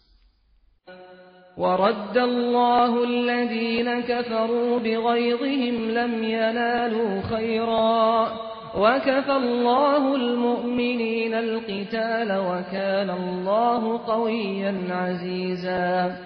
ورد 1.58 2.18
الله 2.18 2.92
الذين 2.94 4.02
كفروا 4.02 4.78
بغيظهم 4.78 5.88
لم 5.88 6.22
ينالوا 6.24 7.22
خيرا 7.22 8.28
وكفى 8.74 9.32
الله 9.32 10.14
المؤمنين 10.14 11.34
القتال 11.34 12.30
وكان 12.38 13.10
الله 13.10 13.98
قويا 14.06 14.72
عزيزا 14.94 16.16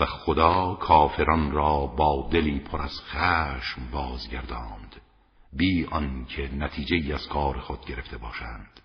و 0.00 0.04
خدا 0.06 0.74
کافران 0.80 1.50
را 1.52 1.86
با 1.86 2.28
دلی 2.32 2.58
پر 2.60 2.82
از 2.82 3.00
خشم 3.06 3.82
بازگرداند 3.92 4.96
بی 5.52 5.86
آنکه 5.90 6.54
نتیجه 6.54 6.96
ای 6.96 7.12
از 7.12 7.28
کار 7.28 7.58
خود 7.58 7.84
گرفته 7.84 8.18
باشند 8.18 8.80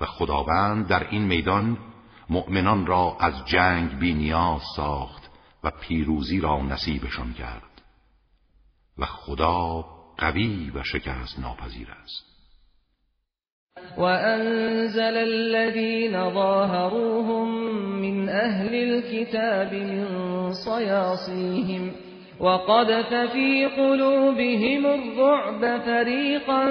و 0.00 0.04
خداوند 0.04 0.88
در 0.88 1.08
این 1.10 1.22
میدان 1.24 1.78
مؤمنان 2.30 2.86
را 2.86 3.16
از 3.20 3.34
جنگ 3.46 3.98
بی 3.98 4.14
نیاز 4.14 4.60
ساخت 4.76 5.30
و 5.64 5.70
پیروزی 5.70 6.40
را 6.40 6.60
نصیبشان 6.62 7.32
کرد 7.32 7.62
و 8.98 9.04
خدا 9.06 9.84
قوی 10.18 10.70
و 10.74 10.82
شکست 10.82 11.38
ناپذیر 11.42 11.88
است 11.90 12.28
و 13.98 14.02
انزل 14.02 15.16
الذین 15.16 16.32
ظاهروهم 16.34 17.48
من 17.78 18.28
اهل 18.28 18.74
الكتاب 18.74 19.74
من 19.82 20.52
صیاصیهم 20.52 21.94
وقذف 22.40 23.32
في 23.32 23.66
قلوبهم 23.76 24.86
الرعب 24.86 25.78
فريقا 25.82 26.64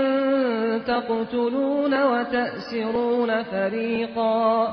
تقتلون 0.80 1.94
وتأسرون 1.94 3.44
فريقا 3.44 4.68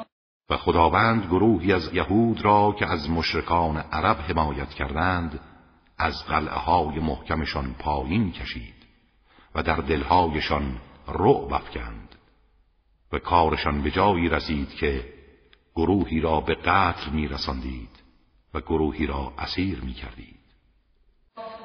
و 0.51 0.57
خداوند 0.57 1.25
گروهی 1.27 1.73
از 1.73 1.95
یهود 1.95 2.45
را 2.45 2.77
که 2.79 2.87
از 2.93 3.11
مشرکان 3.11 3.77
عرب 3.77 4.17
حمایت 4.17 4.69
کردند 4.69 5.41
از 5.99 6.25
قلعه 6.29 6.55
های 6.59 6.99
محکمشان 7.01 7.75
پایین 7.79 8.33
کشید 8.33 8.75
و 9.55 9.63
در 9.63 9.77
دلهایشان 9.77 10.77
رعب 11.09 11.53
افکند 11.53 12.15
و 13.13 13.19
کارشان 13.19 13.83
به 13.83 13.91
جایی 13.91 14.29
رسید 14.29 14.69
که 14.75 15.05
گروهی 15.77 16.21
را 16.21 16.41
به 16.41 16.55
قتل 16.55 17.11
می 17.11 17.29
رسندید 17.29 17.89
و 18.55 18.61
گروهی 18.61 19.07
را 19.07 19.33
اسیر 19.39 19.81
می 19.81 19.93
کردید 19.93 20.35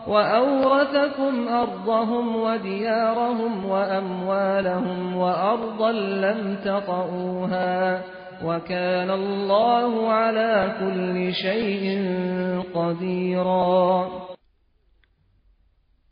و 0.08 0.12
اورثکم 0.14 1.48
ارضهم 1.48 2.36
و 2.36 2.58
دیارهم 2.58 3.66
و 3.66 3.72
اموالهم 3.74 5.16
و 5.18 5.22
ارضا 5.22 5.92
لم 5.92 6.56
تطعوها 6.56 8.00
وكان 8.44 9.10
الله 9.10 10.12
على 10.12 10.72
كل 10.80 11.32
شيء 11.32 11.84
قدیرا 12.74 14.12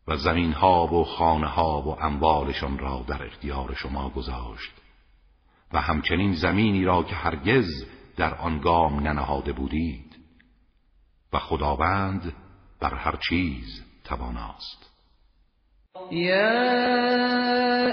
و 0.08 0.18
زمین 0.18 0.54
ها 0.54 0.88
و 0.88 1.04
خانه 1.04 1.48
ها 1.48 1.82
و 1.82 2.04
اموالشان 2.04 2.78
را 2.78 3.04
در 3.08 3.26
اختیار 3.26 3.74
شما 3.74 4.10
گذاشت 4.10 4.72
و 5.74 5.82
همچنین 5.82 6.34
زمینی 6.34 6.86
را 6.86 7.04
که 7.04 7.16
هرگز 7.16 7.66
در 8.18 8.36
آن 8.36 8.60
گام 8.60 9.00
ننهاده 9.00 9.54
بودید 9.54 10.16
و 11.34 11.40
خداوند 11.40 12.34
بر 12.80 12.94
هر 12.94 13.16
چیز 13.30 13.82
تواناست 14.06 14.97
يا 16.12 16.80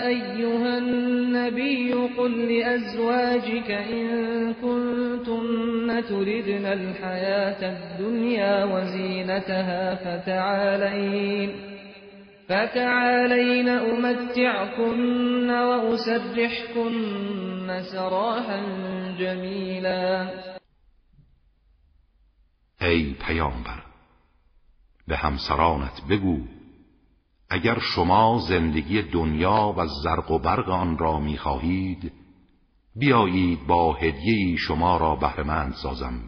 أيها 0.07 0.79
النبي 0.79 1.93
قل 1.93 2.41
لأزواجك 2.53 3.71
إن 3.71 4.53
كنتن 4.53 6.03
تردن 6.09 6.67
الحياة 6.67 7.75
الدنيا 7.77 8.65
وزينتها 8.65 9.95
فتعالين 9.95 11.55
فتعالين 12.49 13.69
أمتعكن 13.69 15.51
وأسرحكن 15.51 17.81
سراحا 17.93 18.61
جميلا 19.19 20.29
أي 22.83 23.15
پیامبر 23.21 23.85
به 25.09 25.17
همسرانت 25.17 26.01
بگو 26.11 26.41
اگر 27.55 27.79
شما 27.79 28.39
زندگی 28.49 29.03
دنیا 29.03 29.75
و 29.77 29.87
زرق 30.05 30.31
و 30.31 30.39
برق 30.39 30.69
آن 30.69 30.99
را 30.99 31.19
میخواهید 31.19 32.13
بیایید 32.97 33.67
با 33.67 33.93
هدیه 33.93 34.57
شما 34.57 34.97
را 34.97 35.15
بهرمند 35.15 35.75
سازم 35.83 36.21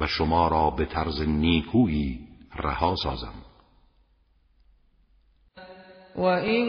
و 0.00 0.06
شما 0.06 0.48
را 0.48 0.70
به 0.70 0.84
طرز 0.84 1.22
نیکویی 1.26 2.18
رها 2.56 2.94
سازم 3.02 3.34
وَإِن 6.16 6.66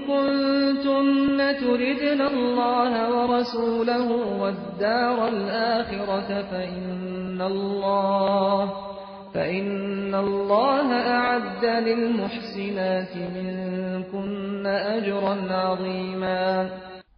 كُنتُنَّ 0.00 1.38
تُرِدْنَ 1.60 2.20
اللَّهَ 2.20 3.14
وَرَسُولَهُ 3.16 4.38
وَالدَّارَ 4.40 5.20
الْآخِرَةَ 5.20 6.42
فَإِنَّ 6.42 7.40
اللَّهَ 7.40 8.87
فإن 9.34 10.14
الله 10.14 10.92
أعد 10.94 11.64
للمحسنات 11.64 13.16
منكن 13.16 14.66
أجرا 14.66 15.34
عظيما 15.52 16.70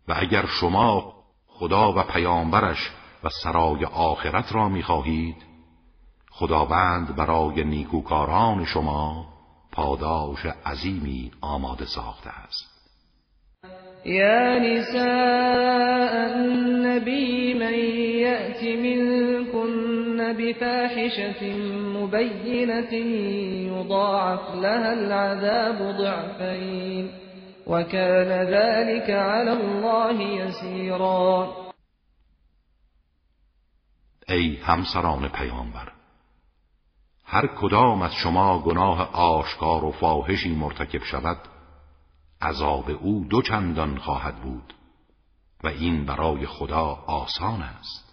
و 0.09 0.13
اگر 0.17 0.45
شما 0.47 1.13
خدا 1.47 1.93
و 1.93 2.03
پیامبرش 2.03 2.91
و 3.25 3.29
سرای 3.45 3.85
آخرت 3.85 4.45
را 4.53 4.69
میخواهید 4.69 5.37
خداوند 6.31 7.17
برای 7.17 7.65
نیکوکاران 7.65 8.65
شما 8.65 9.27
پاداش 9.73 10.47
عظیمی 10.67 11.31
آماده 11.41 11.85
ساخته 11.85 12.31
است 12.31 12.71
یا 14.07 14.59
نساء 14.59 16.13
النبی 16.37 17.55
من 17.55 18.01
العذاب 24.89 25.83
على 26.41 27.11
ای 34.29 34.57
همسران 34.57 35.29
پیامبر 35.29 35.89
هر 37.25 37.47
کدام 37.47 38.03
از 38.03 38.13
شما 38.15 38.59
گناه 38.59 39.13
آشکار 39.13 39.85
و 39.85 39.91
فاحشی 39.93 40.55
مرتکب 40.55 41.03
شود 41.03 41.37
عذاب 42.43 42.91
او 42.91 43.25
دو 43.31 43.43
چندان 43.43 43.97
خواهد 43.97 44.43
بود 44.43 44.75
و 45.65 45.69
این 45.69 46.05
برای 46.07 46.47
خدا 46.47 46.85
آسان 47.07 47.63
است 47.63 48.10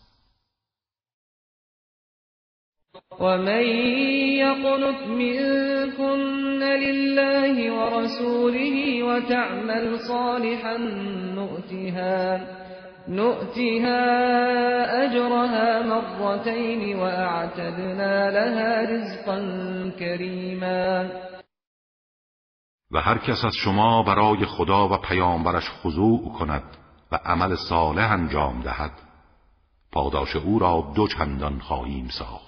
ومن 3.12 3.64
يقنت 4.44 5.02
منكن 5.08 6.60
لله 6.60 7.72
ورسوله 7.72 9.04
وتعمل 9.04 10.00
صالحا 10.08 10.78
نؤتها 11.36 12.48
نؤتها 13.10 14.04
أجرها 15.06 15.82
مرتين 15.84 17.00
وأعتدنا 17.00 18.30
لها 18.30 18.90
رزقا 18.92 19.40
كريما 20.00 21.10
و 22.92 22.98
هر 23.02 23.18
کس 23.18 23.46
از 23.46 23.54
شما 23.56 24.04
برای 24.04 24.46
خدا 24.46 24.90
و 24.90 24.98
پیامبرش 24.98 25.64
خضوع 25.84 26.34
کند 26.40 26.64
و 27.12 27.20
عمل 27.26 27.56
صالح 27.70 28.12
انجام 28.12 28.62
دهد 28.62 28.92
پاداش 29.92 30.36
او 30.36 30.60
را 30.60 30.92
دو 30.96 31.08
چندان 31.08 31.60
خواهیم 31.60 32.08
ساخت 32.20 32.47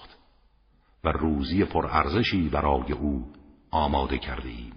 و 1.04 1.08
روزی 1.12 1.64
پرارزشی 1.64 2.48
برای 2.48 2.92
او 3.00 3.24
آماده 3.70 4.18
کرده 4.18 4.48
ایم 4.48 4.72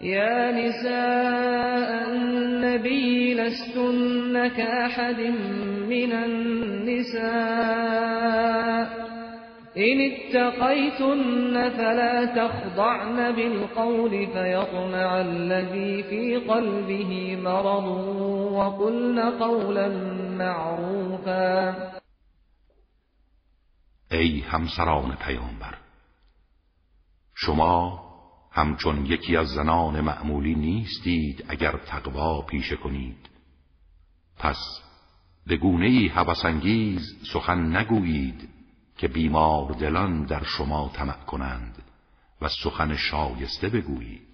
يا 0.00 0.50
نساء 0.50 2.04
النبی 2.10 3.34
لستن 3.34 4.36
احد 4.62 5.20
من 5.88 6.12
النساء 6.24 8.94
إن 9.76 9.98
اتقیتن 10.00 11.68
فلا 11.70 12.24
تخضعن 12.26 13.32
بالقول 13.36 14.10
فيطمع 14.26 15.14
الذي 15.20 16.02
في 16.02 16.36
قلبه 16.38 17.36
مرض 17.36 17.86
وقلن 18.52 19.20
قولا 19.30 19.88
معروفا 20.38 21.74
ای 24.14 24.40
همسران 24.40 25.16
پیامبر 25.16 25.74
شما 27.34 28.04
همچون 28.52 29.06
یکی 29.06 29.36
از 29.36 29.48
زنان 29.48 30.00
معمولی 30.00 30.54
نیستید 30.54 31.44
اگر 31.48 31.76
تقوا 31.76 32.42
پیشه 32.42 32.76
کنید 32.76 33.28
پس 34.38 34.58
به 35.46 35.56
گونه 35.56 36.10
هوسانگیز 36.14 37.02
سخن 37.32 37.76
نگویید 37.76 38.48
که 38.98 39.08
بیمار 39.08 39.72
دلان 39.72 40.22
در 40.24 40.42
شما 40.42 40.90
طمع 40.94 41.24
کنند 41.24 41.82
و 42.40 42.48
سخن 42.62 42.96
شایسته 42.96 43.68
بگویید 43.68 44.33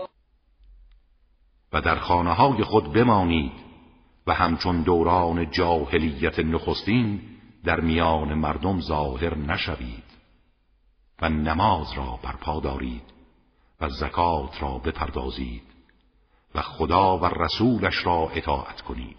و 1.73 1.81
در 1.81 1.95
خانه 1.95 2.33
های 2.33 2.63
خود 2.63 2.93
بمانید 2.93 3.51
و 4.27 4.33
همچون 4.33 4.81
دوران 4.81 5.51
جاهلیت 5.51 6.39
نخستین 6.39 7.21
در 7.63 7.79
میان 7.79 8.33
مردم 8.33 8.79
ظاهر 8.81 9.37
نشوید 9.37 10.03
و 11.21 11.29
نماز 11.29 11.93
را 11.93 12.19
برپا 12.23 12.59
دارید 12.59 13.03
و 13.81 13.89
زکات 13.89 14.61
را 14.61 14.77
بپردازید 14.77 15.63
و 16.55 16.61
خدا 16.61 17.17
و 17.17 17.25
رسولش 17.25 18.05
را 18.05 18.17
اطاعت 18.29 18.81
کنید 18.81 19.17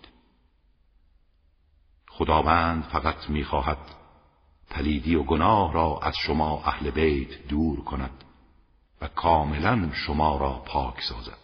خداوند 2.09 2.83
فقط 2.83 3.31
میخواهد 3.31 3.79
پلیدی 4.71 5.15
و 5.17 5.23
گناه 5.23 5.73
را 5.73 5.99
از 6.03 6.17
شما 6.17 6.63
اهل 6.65 6.91
بیت 6.91 7.47
دور 7.49 7.85
کند 7.85 8.25
و 9.01 9.07
کاملا 9.07 9.89
شما 9.93 10.37
را 10.37 10.63
پاک 10.67 11.01
سازد 11.01 11.42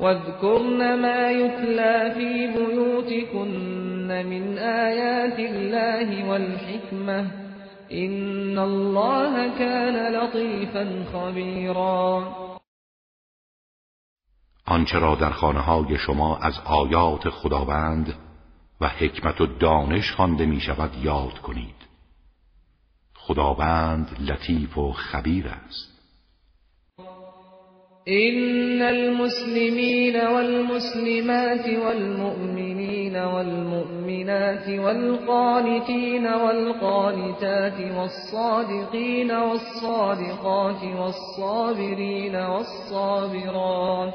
واذكرن 0.00 1.02
ما 1.02 1.30
يتلى 1.30 2.10
في 2.14 2.46
بيوتكن 2.46 4.08
من 4.30 4.58
آيات 4.58 5.38
الله 5.38 6.30
والحكمة 6.30 7.20
إن 7.92 8.58
الله 8.58 9.58
كان 9.58 10.12
لطيفا 10.14 11.04
خبيرا 11.12 12.32
آنچه 14.68 14.98
را 14.98 15.14
در 15.14 15.30
خانه 15.30 15.60
های 15.60 15.98
شما 15.98 16.38
از 16.38 16.54
آیات 16.64 17.30
خداوند 17.30 18.14
و 18.80 18.88
حکمت 18.88 19.40
و 19.40 19.46
دانش 19.46 20.12
خوانده 20.12 20.46
می 20.46 20.60
شود 20.60 20.90
یاد 21.02 21.38
کنید 21.38 21.74
خداوند 23.14 24.08
لطیف 24.30 24.78
و 24.78 24.92
خبیر 24.92 25.48
است 25.48 25.95
إن 28.08 28.82
المسلمين 28.82 30.16
والمسلمات 30.16 31.66
والمؤمنين 31.84 33.16
والمؤمنات 33.16 34.68
والقانتين 34.68 36.26
والقانتات 36.26 37.94
والصادقين 37.98 39.32
والصادقات 39.32 40.82
والصابرين 41.00 42.36
والصابرات 42.36 44.14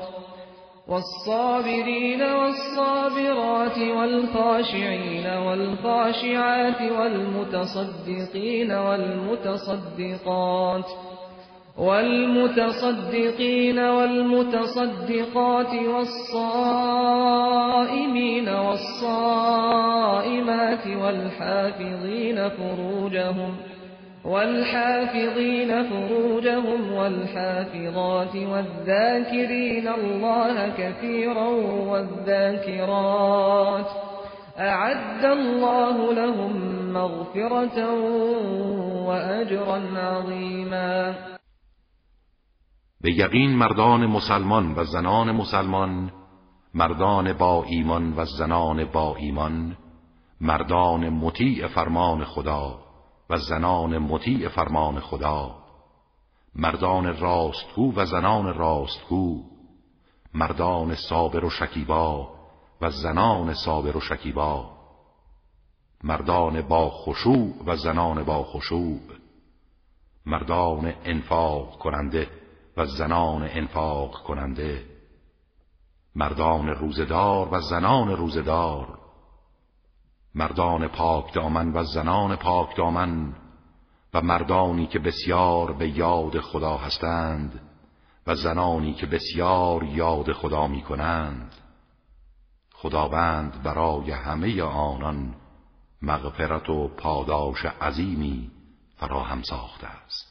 والصابرين 0.88 2.22
والصابرات 2.22 3.78
والخاشعين 3.78 5.28
والخاشعات 5.28 6.92
والمتصدقين 6.92 8.72
والمتصدقات 8.72 9.16
والمتصدقات 10.28 11.11
والمتصدقين 11.82 13.80
والمتصدقات 13.80 15.74
والصائمين 15.74 18.50
والصائمات 18.50 20.88
والحافظين 20.88 22.50
فروجهم 22.50 23.56
والحافظين 24.26 25.84
فروجهم 25.84 26.94
والحافظات 26.94 28.36
والذاكرين 28.36 29.88
الله 29.88 30.70
كثيرا 30.78 31.48
والذاكرات 31.90 33.86
أعد 34.60 35.26
الله 35.26 36.14
لهم 36.14 36.54
مغفرة 36.94 37.94
وأجرا 39.08 39.82
عظيما 39.96 41.14
به 43.02 43.12
یقین 43.20 43.52
مردان 43.56 44.06
مسلمان 44.06 44.80
و 44.80 44.84
زنان 44.84 45.32
مسلمان 45.32 46.12
مردان 46.74 47.34
با 47.34 47.64
ایمان 47.64 48.14
و 48.18 48.26
زنان 48.26 48.86
با 48.86 49.16
ایمان 49.16 49.78
مردان 50.42 51.10
مطیع 51.10 51.68
فرمان 51.68 52.24
خدا 52.26 52.80
و 53.30 53.38
زنان 53.38 53.98
مطیع 53.98 54.48
فرمان 54.50 55.00
خدا 55.00 55.56
مردان 56.56 57.18
راستگو 57.20 57.94
و 57.96 58.06
زنان 58.06 58.54
راستگو 58.54 59.44
مردان 60.34 60.96
صابر 60.96 61.46
و 61.46 61.50
شکیبا 61.50 62.30
و 62.82 62.90
زنان 62.90 63.54
صابر 63.54 63.98
و 63.98 64.00
شکیبا 64.00 64.70
مردان 66.04 66.62
با 66.62 66.90
خشوع 66.90 67.54
و 67.66 67.76
زنان 67.76 68.24
با 68.24 68.44
خشوع 68.44 69.00
مردان 70.26 70.94
انفاق 71.06 71.80
کننده 71.80 72.41
و 72.82 72.86
زنان 72.86 73.44
انفاق 73.52 74.24
کننده 74.24 74.86
مردان 76.16 76.68
روزدار 76.68 77.50
و 77.54 77.62
زنان 77.62 78.12
روزدار 78.16 79.00
مردان 80.36 80.88
پاک 80.88 81.34
دامن 81.34 81.72
و 81.74 81.84
زنان 81.84 82.36
پاک 82.36 82.76
دامن 82.76 83.34
و 84.14 84.22
مردانی 84.22 84.86
که 84.88 85.00
بسیار 85.00 85.72
به 85.74 85.98
یاد 85.98 86.40
خدا 86.40 86.78
هستند 86.78 87.62
و 88.28 88.36
زنانی 88.36 88.94
که 88.94 89.06
بسیار 89.06 89.84
یاد 89.84 90.32
خدا 90.34 90.68
می 90.68 90.82
کنند 90.82 91.52
خداوند 92.74 93.64
برای 93.64 94.12
همه 94.12 94.62
آنان 94.62 95.36
مغفرت 96.02 96.70
و 96.70 96.88
پاداش 96.88 97.66
عظیمی 97.66 98.52
فراهم 98.98 99.42
ساخته 99.42 99.88
است 99.88 100.31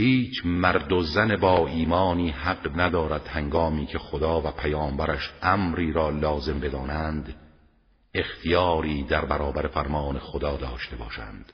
هیچ 0.00 0.42
مرد 0.44 0.92
و 0.92 1.02
زن 1.02 1.36
با 1.36 1.66
ایمانی 1.66 2.30
حق 2.30 2.80
ندارد 2.80 3.26
هنگامی 3.26 3.86
که 3.86 3.98
خدا 3.98 4.40
و 4.40 4.50
پیامبرش 4.50 5.30
امری 5.42 5.92
را 5.92 6.10
لازم 6.10 6.60
بدانند 6.60 7.34
اختیاری 8.14 9.02
در 9.02 9.24
برابر 9.24 9.66
فرمان 9.66 10.18
خدا 10.18 10.56
داشته 10.56 10.96
باشند 10.96 11.52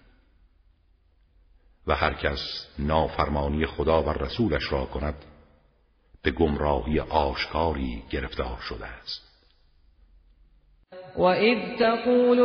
و 1.86 1.94
هر 1.94 2.14
کس 2.14 2.40
نافرمانی 2.78 3.66
خدا 3.66 4.02
و 4.02 4.10
رسولش 4.10 4.72
را 4.72 4.84
کند 4.84 5.14
به 6.22 6.30
گمراهی 6.30 7.00
آشکاری 7.00 8.02
گرفتار 8.10 8.58
شده 8.68 8.86
است 8.86 9.20
و 11.16 11.22
اذ 11.22 11.78
تقول 11.78 12.38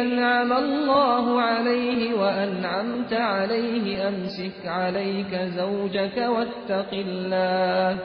أنعم 0.00 0.52
الله 0.52 1.40
عليه 1.40 2.14
وأنعمت 2.14 3.12
عليه 3.12 4.08
أمسك 4.08 4.66
عليك 4.66 5.34
زوجك 5.34 6.16
واتق 6.16 6.88
الله 6.92 7.98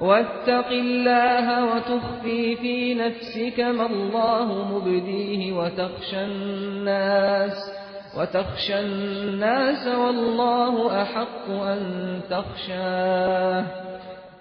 واتق 0.00 0.68
الله 0.68 1.64
وتخفي 1.64 2.56
في 2.56 2.94
نفسك 2.94 3.60
ما 3.60 3.86
الله 3.86 4.74
مبديه 4.76 5.52
وتخشى 5.52 6.24
الناس 6.24 7.72
وتخشى 8.18 8.80
الناس 8.80 9.86
والله 9.86 11.02
أحق 11.02 11.50
أن 11.50 11.80
تخشاه 12.30 13.81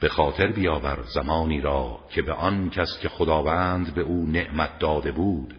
به 0.00 0.08
خاطر 0.08 0.52
بیاور 0.52 1.02
زمانی 1.14 1.60
را 1.60 2.00
که 2.10 2.22
به 2.22 2.32
آن 2.32 2.70
کس 2.70 2.98
که 3.02 3.08
خداوند 3.08 3.94
به 3.94 4.00
او 4.02 4.26
نعمت 4.26 4.78
داده 4.78 5.12
بود 5.12 5.54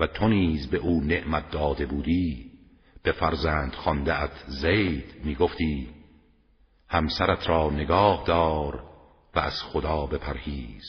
و 0.00 0.06
تو 0.06 0.28
نیز 0.28 0.70
به 0.70 0.78
او 0.78 1.00
نعمت 1.04 1.50
داده 1.50 1.86
بودی 1.86 2.50
به 3.02 3.12
فرزند 3.12 3.72
خانده 3.74 4.22
ات 4.22 4.44
زید 4.48 5.36
گفتی، 5.38 5.88
همسرت 6.88 7.48
را 7.48 7.70
نگاه 7.70 8.22
دار 8.26 8.82
و 9.34 9.38
از 9.38 9.62
خدا 9.62 10.06
بپرهیز 10.06 10.84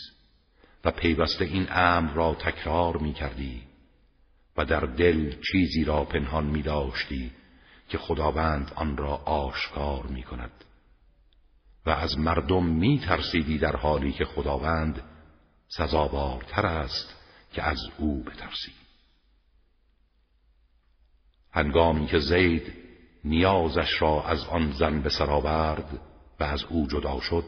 و 0.86 0.92
پیوسته 0.92 1.46
این 1.46 1.68
امر 1.70 2.14
را 2.14 2.34
تکرار 2.40 2.98
می 2.98 3.14
کردی 3.14 3.62
و 4.58 4.66
در 4.66 4.80
دل 4.80 5.36
چیزی 5.52 5.84
را 5.84 6.04
پنهان 6.04 6.46
می 6.46 6.62
داشتی 6.62 7.32
که 7.90 7.98
خداوند 7.98 8.72
آن 8.76 8.98
را 8.98 9.16
آشکار 9.16 10.06
می 10.06 10.24
کند 10.24 10.52
و 11.86 11.90
از 11.90 12.20
مردم 12.20 12.64
می 12.66 13.02
ترسیدی 13.08 13.58
در 13.58 13.76
حالی 13.76 14.12
که 14.12 14.26
خداوند 14.26 15.02
سزاوارتر 15.68 16.66
است 16.66 17.16
که 17.54 17.64
از 17.64 17.80
او 17.98 18.24
بترسی 18.24 18.72
هنگامی 21.52 22.06
که 22.08 22.20
زید 22.20 22.74
نیازش 23.24 24.02
را 24.02 24.24
از 24.28 24.46
آن 24.46 24.72
زن 24.72 25.02
به 25.02 25.10
سرآورد 25.10 26.00
و 26.40 26.44
از 26.44 26.64
او 26.64 26.88
جدا 26.88 27.22
شد 27.22 27.46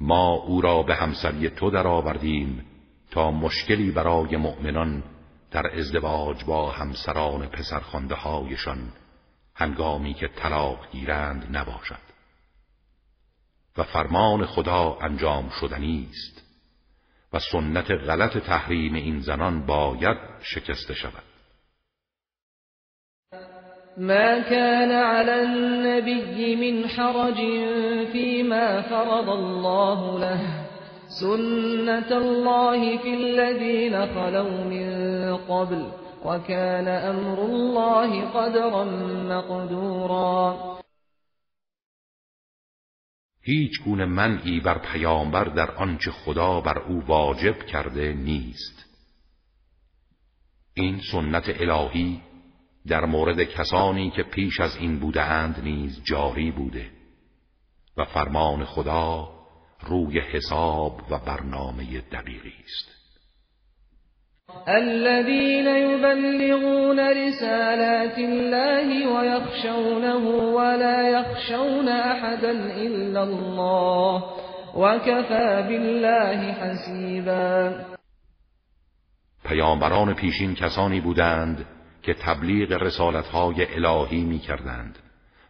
ما 0.00 0.28
او 0.32 0.60
را 0.60 0.82
به 0.82 0.94
همسری 0.94 1.50
تو 1.50 1.70
درآوردیم 1.70 2.64
تا 3.10 3.30
مشکلی 3.30 3.90
برای 3.90 4.36
مؤمنان 4.36 5.02
در 5.50 5.78
ازدواج 5.78 6.44
با 6.44 6.70
همسران 6.72 7.46
پسرخوانده 7.46 8.14
هایشان 8.14 8.92
هنگامی 9.54 10.14
که 10.14 10.28
طلاق 10.28 10.90
گیرند 10.92 11.56
نباشد 11.56 12.11
و 13.78 13.82
فرمان 13.82 14.46
خدا 14.46 14.98
انجام 15.00 15.48
شدنی 15.48 16.08
است 16.10 16.42
و 17.32 17.38
سنت 17.52 17.90
غلط 17.90 18.38
تحریم 18.38 18.94
این 18.94 19.18
زنان 19.20 19.66
باید 19.66 20.16
شکسته 20.42 20.94
شود 20.94 21.22
ما 23.98 24.40
كان 24.48 24.90
على 24.90 25.30
النبي 25.30 26.56
من 26.72 26.84
حرج 26.88 27.36
فيما 28.12 28.82
فرض 28.82 29.28
الله 29.28 29.98
له 30.20 30.40
سنة 31.20 32.16
الله 32.16 32.98
في 32.98 33.14
الذين 33.14 34.06
خلوا 34.06 34.64
من 34.64 35.36
قبل 35.36 35.86
وكان 36.24 36.88
أمر 36.88 37.38
الله 37.38 38.20
قدرا 38.20 38.84
مقدورا 39.28 40.71
هیچ 43.44 43.82
گونه 43.82 44.04
منعی 44.04 44.60
بر 44.60 44.78
پیامبر 44.78 45.44
در 45.44 45.70
آنچه 45.70 46.10
خدا 46.10 46.60
بر 46.60 46.78
او 46.78 47.04
واجب 47.06 47.66
کرده 47.66 48.12
نیست 48.12 48.84
این 50.74 51.00
سنت 51.12 51.60
الهی 51.60 52.20
در 52.86 53.04
مورد 53.04 53.42
کسانی 53.42 54.10
که 54.10 54.22
پیش 54.22 54.60
از 54.60 54.76
این 54.76 55.16
اند 55.18 55.60
نیز 55.64 56.00
جاری 56.04 56.50
بوده 56.50 56.90
و 57.96 58.04
فرمان 58.04 58.64
خدا 58.64 59.28
روی 59.80 60.20
حساب 60.20 61.02
و 61.12 61.18
برنامه 61.18 62.00
دقیقی 62.00 62.54
است 62.64 63.01
الذين 64.68 65.66
يبلغون 65.66 67.00
رسالات 67.00 68.18
الله 68.18 69.08
ويخشونه 69.08 70.24
ولا 70.54 71.08
يخشون 71.08 71.88
احدا 71.88 72.50
الا 72.76 73.22
الله 73.22 74.22
وكفى 74.76 75.62
بالله 75.68 76.40
حسيبا 76.52 77.70
پیامبران 79.44 80.14
پیشین 80.14 80.54
کسانی 80.54 81.00
بودند 81.00 81.66
که 82.02 82.14
تبلیغ 82.14 82.72
رسالتهای 82.72 83.74
الهی 83.74 84.24
می 84.24 84.38
کردند 84.38 84.98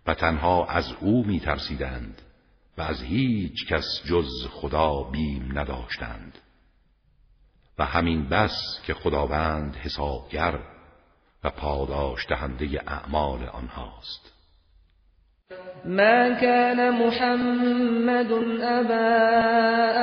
و 0.07 0.15
تنها 0.15 0.67
از 0.67 0.85
او 1.01 1.25
می 1.27 1.41
ترسیدند 1.41 2.23
و 2.79 2.83
از 2.83 3.03
هیچ 3.03 3.67
کس 3.69 3.85
جز 4.11 4.27
خدا 4.53 5.03
بیم 5.03 5.51
نداشتند 5.55 6.39
و 7.79 7.85
همین 7.85 8.29
بس 8.29 8.81
که 8.87 8.95
خداوند 8.95 9.77
حسابگر 9.77 10.59
و 11.45 11.51
پاداش 11.51 12.29
دهنده 12.29 12.67
اعمال 12.87 13.45
آنهاست 13.53 14.29
ما 15.85 16.35
كان 16.41 16.91
محمد 16.91 18.33
ابا 18.63 19.29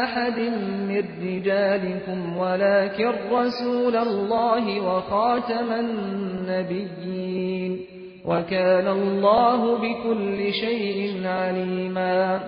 احد 0.03 0.39
من 0.39 0.89
رجالكم 1.21 2.37
ولكن 2.37 3.07
رسول 3.33 3.95
الله 3.95 4.81
وخاتم 4.81 5.71
النبيين 5.71 7.85
وكان 8.25 8.87
الله 8.87 9.75
بكل 9.77 10.51
شيء 10.51 11.27
عليما 11.27 12.39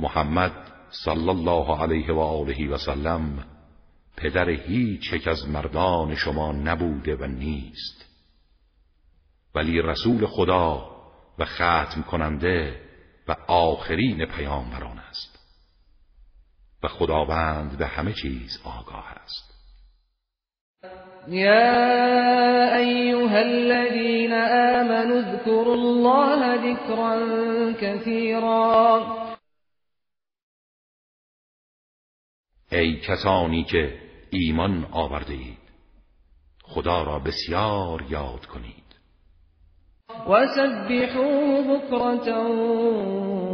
محمد 0.00 0.67
صلی 1.04 1.28
الله 1.28 1.80
علیه 1.82 2.12
و 2.12 2.20
آله 2.20 2.70
و 2.70 2.78
سلم 2.78 3.44
پدر 4.16 4.48
هیچ 4.50 5.12
یک 5.12 5.28
از 5.28 5.48
مردان 5.48 6.14
شما 6.14 6.52
نبوده 6.52 7.16
و 7.16 7.24
نیست 7.24 8.04
ولی 9.54 9.82
رسول 9.82 10.26
خدا 10.26 10.90
و 11.38 11.44
ختم 11.44 12.04
کننده 12.10 12.80
و 13.28 13.36
آخرین 13.48 14.26
پیامبران 14.26 14.98
است 14.98 15.38
و 16.84 16.88
خداوند 16.88 17.78
به 17.78 17.86
همه 17.86 18.12
چیز 18.12 18.60
آگاه 18.64 19.06
است 19.12 19.48
یا 21.28 21.96
أيها 22.76 23.36
الذين 23.38 24.32
آمنوا 24.78 25.18
اذكروا 25.18 25.72
الله 25.74 26.58
ذكرا 26.58 27.18
كثيرا 27.80 29.27
ای 32.72 33.00
کسانی 33.00 33.64
که 33.64 33.94
ایمان 34.30 34.86
آورده 34.92 35.32
اید 35.32 35.58
خدا 36.62 37.02
را 37.02 37.18
بسیار 37.18 38.04
یاد 38.10 38.46
کنید 38.46 38.74
و 40.28 40.32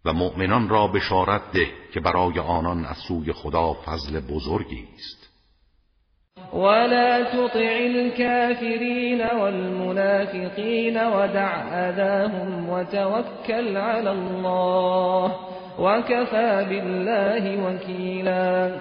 و 0.06 0.14
مؤمنان 0.14 0.70
را 0.70 0.88
بشارت 0.88 1.42
ده 1.54 1.68
که 1.94 2.00
برای 2.00 2.40
آنان 2.40 2.86
از 2.86 2.98
سوی 3.08 3.34
خدا 3.34 3.74
فضل 3.74 4.20
بزرگی 4.20 4.88
است 4.96 5.30
ولا 6.54 7.24
تطع 7.24 7.70
الكافرين 7.72 9.22
والمنافقين 9.22 10.98
ودع 10.98 11.64
اذاهم 11.88 12.70
وتوكل 12.70 13.78
على 13.78 14.10
الله 14.10 15.32
وكفى 15.80 16.70
بالله 16.82 17.64
وكيلا 17.66 18.78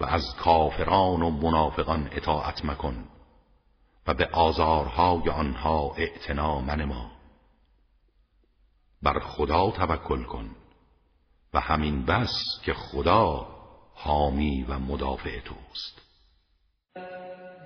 و 0.00 0.04
از 0.04 0.24
کافران 0.40 1.22
و 1.22 1.30
منافقان 1.30 2.08
اطاعت 2.12 2.64
مکن 2.64 3.04
و 4.06 4.14
به 4.14 4.26
آزارهای 4.26 5.30
آنها 5.30 5.94
اعتنا 5.96 6.60
ما 6.60 7.10
بر 9.02 9.18
خدا 9.18 9.70
توکل 9.70 10.22
کن 10.24 10.50
و 11.54 11.60
همین 11.60 12.04
بس 12.04 12.32
که 12.64 12.74
خدا 12.74 13.46
حامی 13.94 14.64
و 14.68 14.78
مدافع 14.78 15.40
توست 15.40 16.02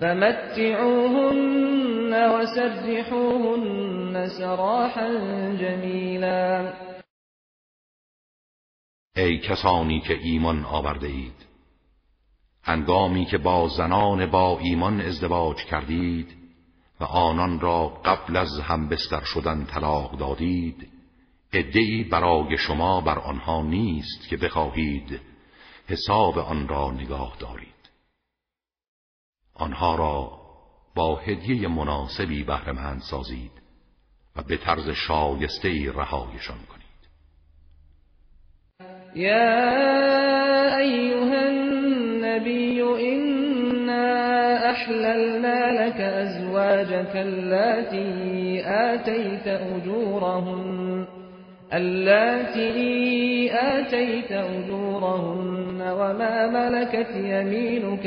فمتعوهن 0.00 2.12
وسرحوهن 2.14 4.28
سراحا 4.38 5.08
جمیلا 5.56 6.72
ای 9.16 9.38
کسانی 9.38 10.00
که 10.00 10.14
ایمان 10.22 10.64
آورده 10.64 11.06
اید 11.06 11.46
انگامی 12.66 13.24
که 13.24 13.38
با 13.38 13.68
زنان 13.76 14.26
با 14.26 14.58
ایمان 14.58 15.00
ازدواج 15.00 15.56
کردید 15.56 16.28
و 17.00 17.04
آنان 17.04 17.60
را 17.60 17.88
قبل 17.88 18.36
از 18.36 18.60
هم 18.62 18.88
بستر 18.88 19.20
شدن 19.24 19.64
طلاق 19.64 20.18
دادید 20.18 20.88
ادهی 21.52 22.04
برای 22.04 22.56
شما 22.58 23.00
بر 23.00 23.18
آنها 23.18 23.62
نیست 23.62 24.28
که 24.30 24.36
بخواهید 24.36 25.20
حساب 25.88 26.38
آن 26.38 26.68
را 26.68 26.90
نگاه 26.90 27.36
دارید 27.40 27.77
آنها 29.58 29.94
را 29.94 30.32
با 30.94 31.16
هدیه 31.16 31.68
مناسبی 31.68 32.42
بهرهمند 32.44 33.00
سازید 33.10 33.52
و 34.36 34.42
به 34.48 34.56
طرز 34.56 34.88
شایسته 34.90 35.92
رهایشان 35.92 36.58
کنید 36.58 37.08
یا 39.14 40.76
ایها 40.76 41.38
النبی 41.46 42.82
انا 42.82 44.14
احللنا 44.70 45.70
لك 45.84 46.00
ازواجك 46.00 47.14
التي 47.16 48.60
آتیت 48.62 49.46
اجورهن 49.46 51.06
التي 51.70 53.50
آتيت 53.50 54.30
اجورهن 54.32 55.80
وما 55.82 56.46
ملكت 56.50 57.10
يمينك 57.16 58.06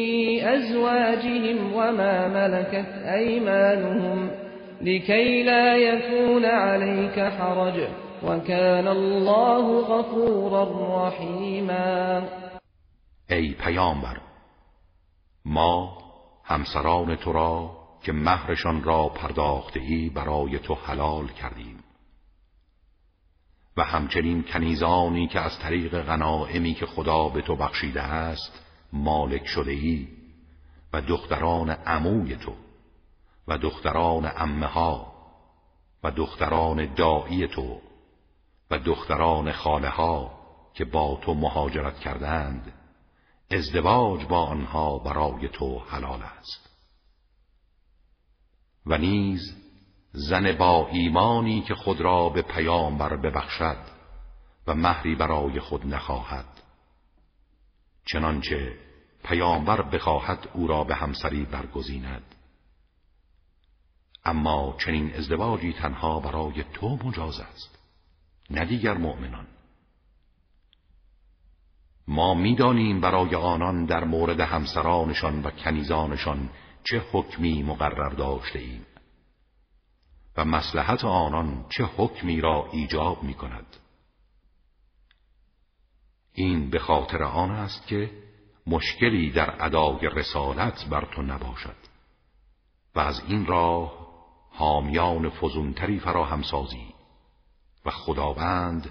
أزواجهم 0.43 1.73
وما 1.73 2.27
ملكت 2.27 2.85
أيمانهم 3.05 4.31
لكي 4.81 5.43
لا 5.43 5.77
يكون 5.77 6.45
عليك 6.45 7.19
حرج 7.33 7.87
وكان 8.23 8.87
الله 8.87 9.79
غفورا 9.85 10.63
رحیما 11.07 12.21
ای 13.31 13.53
پیامبر 13.53 14.17
ما 15.45 15.97
همسران 16.45 17.15
تو 17.15 17.31
را 17.33 17.71
که 18.03 18.11
مهرشان 18.13 18.83
را 18.83 19.05
پرداخته 19.09 19.79
ای 19.79 20.09
برای 20.09 20.59
تو 20.59 20.73
حلال 20.75 21.27
کردیم 21.27 21.77
و 23.77 23.83
همچنین 23.83 24.43
کنیزانی 24.43 25.27
که 25.27 25.39
از 25.39 25.59
طریق 25.59 26.01
غنائمی 26.01 26.73
که 26.73 26.85
خدا 26.85 27.27
به 27.29 27.41
تو 27.41 27.55
بخشیده 27.55 28.01
است 28.01 28.65
مالک 28.93 29.45
شده 29.45 29.71
ای 29.71 30.07
و 30.93 31.01
دختران 31.01 31.69
عموی 31.69 32.35
تو 32.35 32.53
و 33.47 33.57
دختران 33.57 34.31
امه 34.35 34.65
ها 34.67 35.11
و 36.03 36.11
دختران 36.11 36.93
دایی 36.93 37.47
تو 37.47 37.81
و 38.71 38.79
دختران 38.79 39.51
خاله 39.51 39.89
ها 39.89 40.31
که 40.73 40.85
با 40.85 41.19
تو 41.21 41.33
مهاجرت 41.33 41.99
کردند 41.99 42.73
ازدواج 43.51 44.25
با 44.25 44.45
آنها 44.45 44.99
برای 44.99 45.47
تو 45.47 45.79
حلال 45.79 46.23
است 46.23 46.69
و 48.85 48.97
نیز 48.97 49.41
زن 50.11 50.57
با 50.57 50.87
ایمانی 50.87 51.61
که 51.61 51.75
خود 51.75 52.01
را 52.01 52.29
به 52.29 52.41
پیامبر 52.41 53.15
ببخشد 53.15 53.77
و 54.67 54.73
مهری 54.75 55.15
برای 55.15 55.59
خود 55.59 55.85
نخواهد 55.87 56.45
چنانچه 58.05 58.77
پیامبر 59.23 59.81
بخواهد 59.81 60.49
او 60.53 60.67
را 60.67 60.83
به 60.83 60.95
همسری 60.95 61.45
برگزیند 61.45 62.35
اما 64.25 64.75
چنین 64.85 65.13
ازدواجی 65.15 65.73
تنها 65.73 66.19
برای 66.19 66.63
تو 66.73 66.95
مجاز 67.03 67.39
است 67.39 67.77
نه 68.49 68.65
دیگر 68.65 68.97
مؤمنان 68.97 69.47
ما 72.07 72.33
میدانیم 72.33 73.01
برای 73.01 73.35
آنان 73.35 73.85
در 73.85 74.03
مورد 74.03 74.39
همسرانشان 74.39 75.43
و 75.43 75.49
کنیزانشان 75.51 76.49
چه 76.83 77.01
حکمی 77.11 77.63
مقرر 77.63 78.09
داشته 78.09 78.59
ایم 78.59 78.85
و 80.37 80.45
مسلحت 80.45 81.05
آنان 81.05 81.65
چه 81.69 81.83
حکمی 81.85 82.41
را 82.41 82.69
ایجاب 82.71 83.23
می 83.23 83.33
کند 83.33 83.65
این 86.33 86.69
به 86.69 86.79
خاطر 86.79 87.23
آن 87.23 87.51
است 87.51 87.87
که 87.87 88.11
مشکلی 88.67 89.31
در 89.31 89.65
ادای 89.65 89.99
رسالت 90.13 90.85
بر 90.89 91.05
تو 91.15 91.21
نباشد 91.21 91.75
و 92.95 92.99
از 92.99 93.21
این 93.27 93.45
راه 93.45 94.11
حامیان 94.51 95.29
فزونتری 95.29 95.99
فراهم 95.99 96.41
سازی 96.41 96.93
و 97.85 97.89
خداوند 97.91 98.89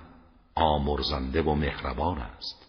آمرزنده 0.54 1.42
و 1.42 1.54
مهربان 1.54 2.18
است 2.18 2.66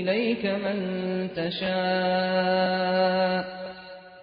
إليك 0.00 0.44
من 0.44 0.78
تشاء 1.36 3.59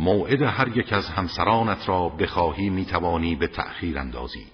موعد 0.00 0.42
هر 0.42 0.78
یک 0.78 0.92
از 0.92 1.04
همسرانت 1.06 1.88
را 1.88 2.08
بخواهی 2.08 2.70
میتوانی 2.70 3.34
به 3.36 3.46
تأخیر 3.48 3.98
اندازی 3.98 4.46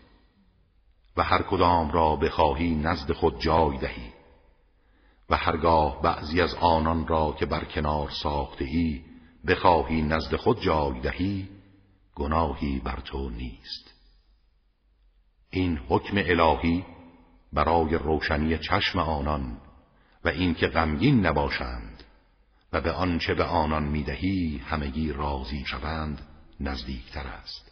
و 1.17 1.23
هر 1.23 1.43
کدام 1.43 1.91
را 1.91 2.17
بخواهی 2.17 2.75
نزد 2.75 3.13
خود 3.13 3.41
جای 3.41 3.79
دهی 3.79 4.13
و 5.31 5.37
هرگاه 5.37 6.03
بعضی 6.03 6.41
از 6.41 6.55
آنان 6.55 7.07
را 7.07 7.37
که 7.39 7.47
بر 7.47 7.65
کنار 7.65 8.11
ساخته 8.23 8.65
ای 8.65 9.03
بخواهی 9.47 10.03
نزد 10.03 10.37
خود 10.37 10.61
جای 10.61 11.01
دهی 11.01 11.49
گناهی 12.15 12.79
بر 12.79 13.01
تو 13.01 13.31
نیست 13.31 13.95
این 15.51 15.79
حکم 15.89 16.17
الهی 16.17 16.85
برای 17.53 17.89
روشنی 17.95 18.59
چشم 18.59 18.99
آنان 18.99 19.59
و 20.25 20.29
اینکه 20.29 20.67
غمگین 20.69 21.27
نباشند 21.27 21.96
و 22.77 22.81
به 22.81 22.93
آنچه 22.93 23.35
به 23.35 23.45
آنان 23.45 23.83
میدهی 23.85 24.59
همگی 24.65 25.13
راضی 25.13 25.65
شوند 25.67 26.27
نزدیکتر 26.61 27.27
است 27.27 27.71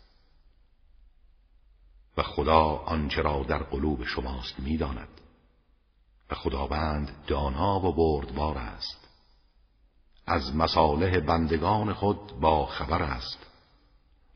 و 2.16 2.22
خدا 2.22 2.62
آنچه 2.64 3.22
را 3.22 3.42
در 3.48 3.58
قلوب 3.62 4.04
شماست 4.04 4.60
میداند 4.60 5.08
و 6.30 6.34
خداوند 6.34 7.10
دانا 7.26 7.80
و 7.80 7.92
بردبار 7.92 8.58
است 8.58 9.08
از 10.26 10.56
مصالح 10.56 11.20
بندگان 11.20 11.92
خود 11.92 12.40
با 12.40 12.66
خبر 12.66 13.02
است 13.02 13.46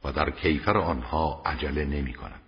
و 0.04 0.12
در 0.12 0.30
کیفر 0.30 0.76
آنها 0.78 1.42
عجله 1.46 1.84
نمی 1.84 2.14
کند 2.14 2.47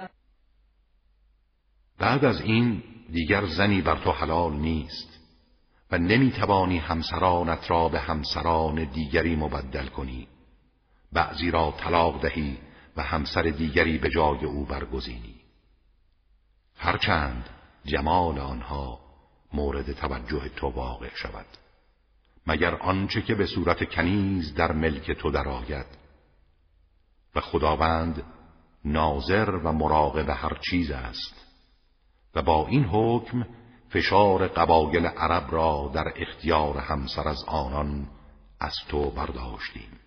بعد 2.01 2.25
از 2.25 2.41
این 2.41 2.83
دیگر 3.11 3.45
زنی 3.45 3.81
بر 3.81 3.95
تو 4.03 4.11
حلال 4.11 4.53
نیست 4.53 5.19
و 5.91 5.97
نمیتوانی 5.97 6.77
همسرانت 6.77 7.69
را 7.71 7.89
به 7.89 7.99
همسران 7.99 8.83
دیگری 8.83 9.35
مبدل 9.35 9.87
کنی 9.87 10.27
بعضی 11.13 11.51
را 11.51 11.73
طلاق 11.77 12.21
دهی 12.21 12.57
و 12.97 13.03
همسر 13.03 13.41
دیگری 13.41 13.97
به 13.97 14.09
جای 14.09 14.45
او 14.45 14.65
برگزینی 14.65 15.35
هرچند 16.77 17.49
جمال 17.85 18.39
آنها 18.39 18.99
مورد 19.53 19.91
توجه 19.93 20.49
تو 20.55 20.67
واقع 20.67 21.15
شود 21.15 21.45
مگر 22.47 22.75
آنچه 22.75 23.21
که 23.21 23.35
به 23.35 23.45
صورت 23.45 23.89
کنیز 23.89 24.53
در 24.53 24.71
ملک 24.71 25.11
تو 25.11 25.31
درآید 25.31 25.85
و 27.35 27.41
خداوند 27.41 28.23
ناظر 28.85 29.49
و 29.49 29.71
مراقب 29.71 30.29
هر 30.29 30.57
چیز 30.69 30.91
است 30.91 31.40
و 32.35 32.41
با 32.41 32.67
این 32.67 32.83
حکم 32.83 33.43
فشار 33.89 34.47
قبایل 34.47 35.05
عرب 35.05 35.43
را 35.51 35.91
در 35.93 36.03
اختیار 36.19 36.77
همسر 36.77 37.27
از 37.27 37.43
آنان 37.47 38.07
از 38.59 38.75
تو 38.89 39.09
برداشتیم 39.17 39.97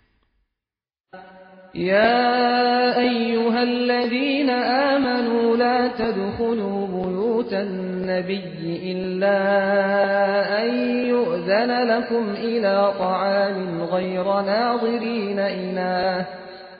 یا 1.74 2.94
ایها 3.00 3.58
الذين 3.58 4.50
آمنوا 4.90 5.56
لا 5.56 5.88
تدخلوا 5.88 6.86
بيوت 7.06 7.52
النبي 7.52 8.94
الا 8.94 9.40
ان 10.60 10.70
يؤذن 11.06 11.70
لكم 11.86 12.28
الى 12.36 12.92
طعام 12.98 13.84
غير 13.86 14.24
ناظرين 14.24 15.38
إناه 15.38 16.26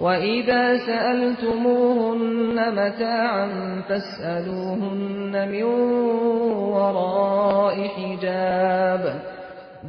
وَإِذَا 0.00 0.76
سَأَلْتُمُوهُنَّ 0.76 2.56
مَتَاعًا 2.74 3.48
فَاسْأَلُوهُنَّ 3.88 5.48
مِنْ 5.52 5.62
وَرَاءِ 6.74 7.88
حِجَابٍ 7.88 9.20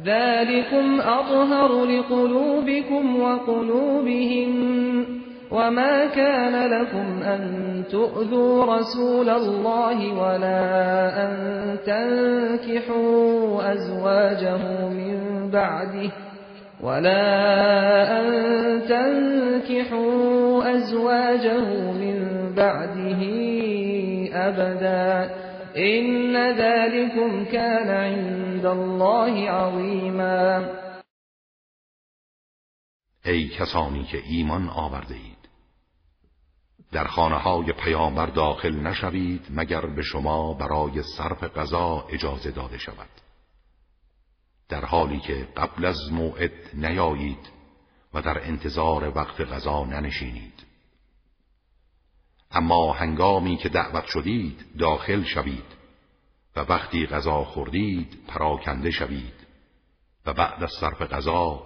ذَلِكُمْ 0.04 1.00
أَطْهَرُ 1.00 1.84
لِقُلُوبِكُمْ 1.84 3.20
وقلوبهم 3.20 4.50
وَمَا 5.50 6.06
كَانَ 6.06 6.70
لَكُمْ 6.70 7.22
أَن 7.22 7.40
تُؤْذُوا 7.90 8.64
رَسُولَ 8.76 9.28
اللَّهِ 9.28 10.12
وَلَا 10.12 11.10
أَن 11.24 11.32
تَنكِحُوا 11.86 13.72
أَزْوَاجَهُ 13.72 14.88
مِن 14.88 15.50
بَعْدِهِ 15.50 16.10
ولا 16.80 17.52
ان 18.20 18.30
تنكحوا 18.88 20.64
ازواجه 20.76 21.60
من 21.92 22.54
بعده 22.56 23.22
ابدا 24.32 25.34
ان 25.76 26.36
ذلكم 26.58 27.44
كان 27.44 27.88
عند 27.88 28.66
الله 28.66 29.50
عظیما 29.50 30.60
ای 33.26 33.48
کسانی 33.48 34.04
که 34.04 34.18
ایمان 34.30 34.68
آورده 34.68 35.14
اید 35.14 35.36
در 36.92 37.04
خانه 37.04 37.36
های 37.38 37.72
پیامبر 37.72 38.26
داخل 38.26 38.76
نشوید 38.76 39.46
مگر 39.50 39.86
به 39.86 40.02
شما 40.02 40.54
برای 40.54 41.02
صرف 41.18 41.44
غذا 41.44 42.04
اجازه 42.12 42.50
داده 42.50 42.78
شود 42.78 43.08
در 44.68 44.84
حالی 44.84 45.18
که 45.20 45.48
قبل 45.56 45.84
از 45.84 46.12
موعد 46.12 46.52
نیایید 46.76 47.50
و 48.14 48.22
در 48.22 48.44
انتظار 48.46 49.16
وقت 49.18 49.40
غذا 49.40 49.84
ننشینید 49.84 50.62
اما 52.50 52.92
هنگامی 52.92 53.56
که 53.56 53.68
دعوت 53.68 54.04
شدید 54.06 54.64
داخل 54.78 55.24
شوید 55.24 55.64
و 56.56 56.60
وقتی 56.60 57.06
غذا 57.06 57.44
خوردید 57.44 58.24
پراکنده 58.28 58.90
شوید 58.90 59.34
و 60.26 60.32
بعد 60.34 60.62
از 60.62 60.70
صرف 60.80 61.02
غذا 61.02 61.62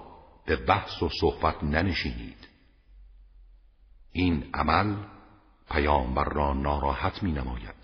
به 0.47 0.57
بحث 0.57 1.03
و 1.03 1.09
صحبت 1.21 1.65
ننشینید 1.65 2.49
این 4.13 4.51
عمل 4.55 4.97
پیامبر 5.71 6.25
را 6.25 6.53
ناراحت 6.55 7.23
می 7.23 7.33
نماید 7.33 7.75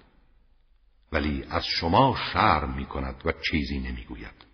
ولی 1.12 1.44
از 1.50 1.64
شما 1.66 2.16
شرم 2.32 2.74
می 2.74 2.86
کند 2.86 3.22
و 3.24 3.32
چیزی 3.50 3.78
نمی 3.80 4.04
گوید 4.04 4.45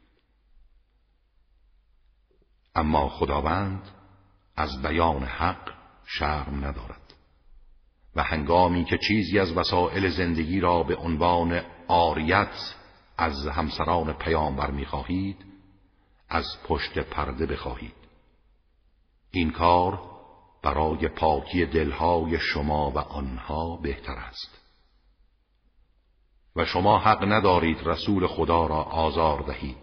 اما 2.75 3.09
خداوند 3.09 3.83
از 4.57 4.83
بیان 4.83 5.25
حق 5.25 5.70
شرم 6.05 6.64
ندارد 6.64 7.14
و 8.16 8.23
هنگامی 8.23 8.85
که 8.85 8.99
چیزی 9.09 9.39
از 9.39 9.57
وسایل 9.57 10.11
زندگی 10.11 10.61
را 10.61 10.83
به 10.83 10.97
عنوان 10.97 11.61
آریت 11.89 12.75
از 13.18 13.47
همسران 13.47 14.12
پیامبر 14.12 14.70
میخواهید 14.70 15.45
از 16.29 16.47
پشت 16.68 16.99
پرده 16.99 17.47
بخواهید 17.47 17.95
این 19.31 19.51
کار 19.51 20.01
برای 20.62 21.09
پاکی 21.09 21.66
دلهای 21.66 22.39
شما 22.39 22.91
و 22.91 22.99
آنها 22.99 23.77
بهتر 23.77 24.12
است 24.12 24.59
و 26.57 26.64
شما 26.64 26.99
حق 26.99 27.25
ندارید 27.25 27.87
رسول 27.87 28.27
خدا 28.27 28.66
را 28.66 28.83
آزار 28.83 29.41
دهید 29.43 29.77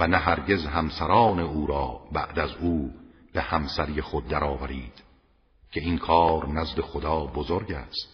و 0.00 0.06
نه 0.06 0.16
هرگز 0.16 0.66
همسران 0.66 1.40
او 1.40 1.66
را 1.66 2.00
بعد 2.12 2.38
از 2.38 2.50
او 2.60 2.90
به 3.32 3.40
همسری 3.40 4.00
خود 4.02 4.28
درآورید 4.28 4.92
که 5.72 5.80
این 5.80 5.98
کار 5.98 6.48
نزد 6.48 6.80
خدا 6.80 7.26
بزرگ 7.26 7.72
است 7.72 8.08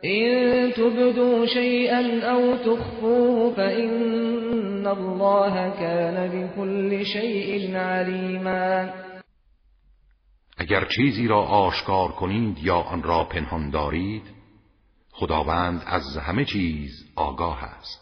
این 0.00 0.72
تبدو 0.72 1.46
شیئا 1.46 2.32
او 2.32 2.76
الله 4.88 5.72
اگر 10.58 10.84
چیزی 10.84 11.28
را 11.28 11.40
آشکار 11.42 12.12
کنید 12.12 12.58
یا 12.58 12.76
آن 12.76 13.02
را 13.02 13.24
پنهان 13.24 13.70
دارید 13.70 14.22
خداوند 15.12 15.82
از 15.86 16.16
همه 16.16 16.44
چیز 16.44 16.90
آگاه 17.16 17.64
است 17.64 18.01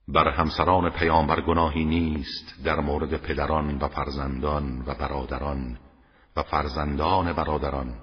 بر 0.08 0.28
همسران 0.42 0.90
پیامبر 0.90 1.42
گناهی 1.42 1.86
نیست 1.86 2.66
در 2.66 2.76
مورد 2.76 3.18
پدران 3.18 3.78
و 3.78 3.88
فرزندان 3.88 4.84
و 4.88 4.96
برادران 4.96 5.78
و 6.38 6.44
فرزندان 6.44 7.34
برادران 7.34 7.94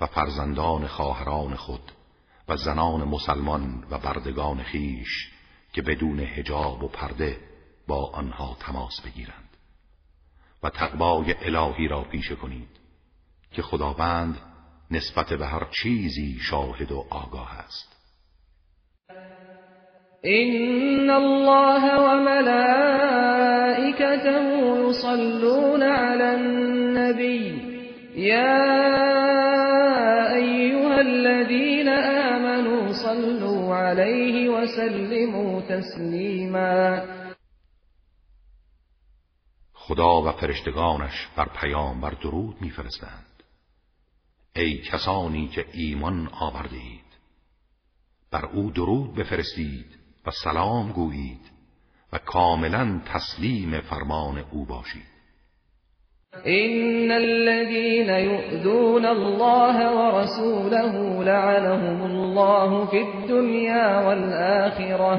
و 0.00 0.06
فرزندان 0.06 0.86
خواهران 0.86 1.54
خود 1.54 1.82
و 2.48 2.56
زنان 2.56 3.04
مسلمان 3.08 3.84
و 3.90 3.98
بردگان 3.98 4.58
خیش 4.62 5.37
که 5.78 5.82
بدون 5.82 6.20
حجاب 6.20 6.84
و 6.84 6.88
پرده 6.88 7.36
با 7.88 8.10
آنها 8.14 8.56
تماس 8.60 9.00
بگیرند 9.06 9.56
و 10.62 10.70
تقوای 10.70 11.34
الهی 11.42 11.88
را 11.88 12.02
پیشه 12.12 12.34
کنید 12.34 12.68
که 13.52 13.62
خداوند 13.62 14.38
نسبت 14.90 15.32
به 15.32 15.46
هر 15.46 15.66
چیزی 15.82 16.38
شاهد 16.40 16.92
و 16.92 17.04
آگاه 17.10 17.58
است 17.58 17.96
ان 20.24 21.10
الله 21.10 21.94
و 22.00 22.14
ملائکته 22.20 23.98
یصلون 24.88 25.82
علی 25.82 26.22
النبی 26.22 27.62
یا 28.14 28.84
ایها 30.36 30.94
الذین 30.98 31.88
صلوا 33.02 33.76
عليه 33.80 34.50
وسلموا 34.50 35.60
تسلیما 35.60 37.02
خدا 39.74 40.22
و 40.22 40.32
فرشتگانش 40.32 41.26
بر 41.36 41.48
بر 42.02 42.10
درود 42.10 42.56
میفرستند 42.60 43.42
ای 44.56 44.78
کسانی 44.78 45.48
که 45.48 45.66
ایمان 45.72 46.28
آورده 46.28 46.82
بر 48.30 48.44
او 48.44 48.70
درود 48.70 49.14
بفرستید 49.14 49.86
و 50.26 50.30
سلام 50.44 50.92
گویید 50.92 51.50
و 52.12 52.18
کاملا 52.18 53.00
تسلیم 53.06 53.80
فرمان 53.80 54.38
او 54.38 54.66
باشید 54.66 55.17
ان 56.46 57.10
الذين 57.12 58.08
يؤذون 58.10 59.06
الله 59.06 59.76
ورسوله 59.98 61.24
لعنهم 61.24 62.02
الله 62.10 62.86
في 62.90 63.00
الدنيا 63.02 63.98
والاخره 64.06 65.18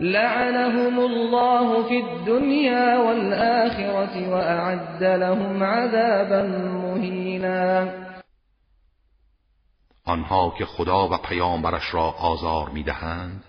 لعنهم 0.00 1.00
الله 1.00 1.88
في 1.88 1.98
الدنيا 2.00 2.98
والاخره 2.98 4.30
واعد 4.34 5.02
لهم 5.04 5.62
عذابا 5.62 6.42
مهينا 6.68 7.82
آنها 10.08 10.52
که 10.58 10.64
خدا 10.64 11.08
و 11.08 11.16
پیامبرش 11.16 11.94
را 11.94 12.04
آزار 12.10 12.68
میدهند 12.68 13.44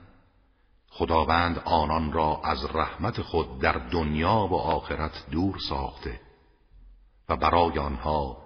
خداوند 0.90 1.62
آنان 1.66 2.12
را 2.12 2.42
از 2.44 2.76
رحمت 2.76 3.22
خود 3.22 3.60
در 3.60 3.76
دنیا 3.92 4.48
و 4.52 4.56
آخرت 4.56 5.24
دور 5.32 5.58
ساخته 5.70 6.20
و 7.30 7.38
برای 7.38 7.80
آنها 7.80 8.38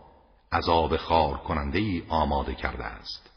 عذاب 0.54 0.98
خار 0.98 1.38
کننده 1.38 1.80
ای 1.80 2.04
آماده 2.10 2.54
کرده 2.56 2.84
است 2.86 3.28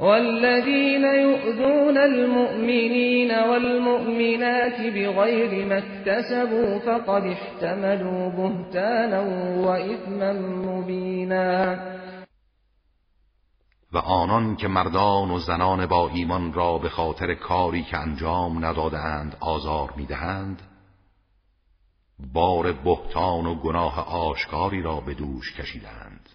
والذین 0.00 1.02
یؤذون 1.04 1.98
المؤمنین 1.98 3.30
والمؤمنات 3.40 4.80
بغیر 4.80 5.64
ما 5.66 5.72
اكتسبوا 5.74 6.78
فقد 6.78 7.24
احتملوا 7.26 8.28
بهتانا 8.28 9.22
و 9.62 9.66
اثما 9.68 10.32
مبینا 10.72 11.76
و 13.92 13.98
آنان 13.98 14.56
که 14.56 14.68
مردان 14.68 15.30
و 15.30 15.38
زنان 15.38 15.86
با 15.86 16.08
ایمان 16.08 16.52
را 16.52 16.78
به 16.78 16.88
خاطر 16.88 17.34
کاری 17.34 17.82
که 17.82 17.96
انجام 17.96 18.64
ندادند 18.64 19.36
آزار 19.40 19.92
میدهند 19.96 20.62
بار 22.34 22.72
بهتان 22.72 23.46
و 23.46 23.54
گناه 23.54 24.08
آشکاری 24.30 24.82
را 24.82 25.00
به 25.00 25.14
دوش 25.14 25.54
کشیدند 25.60 26.28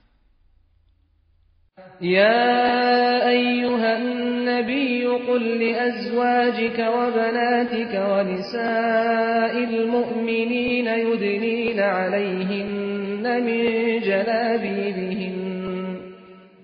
یا 2.01 3.27
ایها 3.27 3.95
النبی 3.95 5.07
قل 5.07 5.43
لأزواجك 5.63 6.79
وبناتك 6.79 7.95
ونساء 8.11 9.55
المؤمنين 9.63 10.85
يدنين 10.87 11.79
عليهن 11.79 13.41
من 13.45 13.61
جلابيبهن 13.99 15.43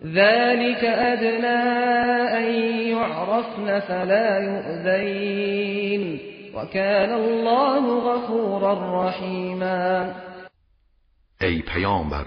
ذلك 0.03 0.83
أدنى 0.85 1.61
ان 2.37 2.77
يعرفن 2.89 3.79
فلا 3.79 4.39
يؤذين 4.39 6.28
وكان 6.61 7.09
الله 7.09 8.01
غفورا 8.03 9.09
ای 11.41 11.61
پیامبر 11.61 12.25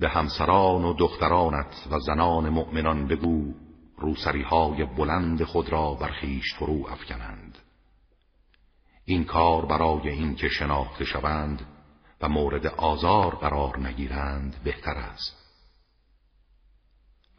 به 0.00 0.08
همسران 0.08 0.84
و 0.84 0.92
دخترانت 0.92 1.86
و 1.90 1.98
زنان 1.98 2.48
مؤمنان 2.48 3.06
بگو 3.08 3.52
روسری 3.98 4.44
بلند 4.98 5.44
خود 5.44 5.68
را 5.68 5.94
برخیش 5.94 6.54
فرو 6.54 6.86
افکنند 6.88 7.58
این 9.04 9.24
کار 9.24 9.66
برای 9.66 10.08
اینکه 10.08 10.48
شناخته 10.48 11.04
شوند 11.04 11.60
و 12.20 12.28
مورد 12.28 12.66
آزار 12.66 13.34
قرار 13.34 13.78
نگیرند 13.78 14.54
بهتر 14.64 14.94
است 14.94 15.36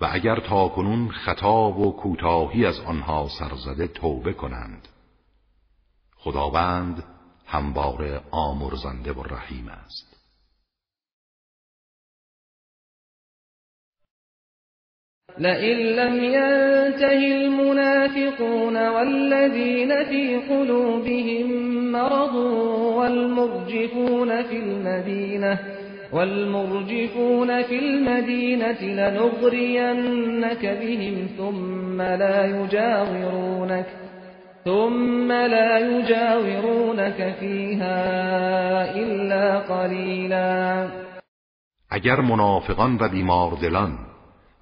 و 0.01 0.09
اگر 0.11 0.39
تاکنون 0.39 1.11
خطا 1.11 1.63
و 1.71 1.95
کوتاهی 1.95 2.65
از 2.65 2.79
آنها 2.79 3.27
سرزده 3.39 3.87
توبه 3.87 4.33
کنند 4.33 4.87
خداوند 6.31 7.03
همواره 7.45 8.21
آمرزنده 8.31 9.11
و 9.13 9.23
رحیم 9.23 9.67
است 9.85 10.07
لئن 15.37 15.77
لم 15.79 16.23
ينتهي 16.23 17.33
المنافقون 17.33 18.75
والذين 18.89 20.03
في 20.03 20.37
قلوبهم 20.37 21.51
مرض 21.91 22.35
والمرجفون 22.97 24.43
في 24.43 24.57
المدينة 24.57 25.59
والمرجفون 26.13 27.63
في 27.63 27.79
المدينة 27.79 28.81
لنغرينك 28.83 30.65
بهم 30.65 31.27
ثم 31.37 32.01
لا 32.01 32.63
يجاورونك 32.63 33.87
ثم 34.67 35.31
لا 35.31 35.79
يجاورونك 35.79 37.33
فيها 37.39 37.99
الا 39.01 39.59
قليلا 39.59 40.89
اگر 41.89 42.21
منافقان 42.21 42.97
و 43.01 43.09
بیمار 43.09 43.51
دلان 43.55 43.97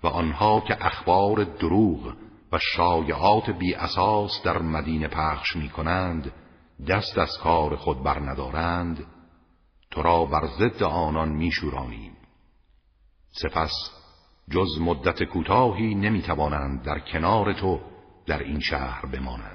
و 0.04 0.08
آنها 0.08 0.60
که 0.68 0.86
اخبار 0.86 1.44
دروغ 1.44 2.14
و 2.52 2.58
شایعات 2.60 3.50
بی 3.50 3.74
اساس 3.76 4.32
در 4.44 4.58
مدینه 4.62 5.08
پخش 5.08 5.56
می 5.56 5.70
کنند 5.70 6.32
دست 6.90 7.18
از 7.18 7.38
کار 7.44 7.76
خود 7.76 8.04
بر 8.04 8.20
ندارند 8.20 9.04
تو 9.92 10.02
را 10.02 10.26
بر 10.26 10.44
ضد 10.60 10.84
آنان 10.84 11.50
شورانیم 11.50 12.12
سپس 13.32 13.72
جز 14.52 14.70
مدت 14.82 15.24
کوتاهی 15.24 16.22
توانند 16.28 16.84
در 16.84 17.00
کنار 17.00 17.54
تو 17.54 17.80
در 18.28 18.40
این 18.40 18.60
شهر 18.60 19.06
بمانند 19.06 19.55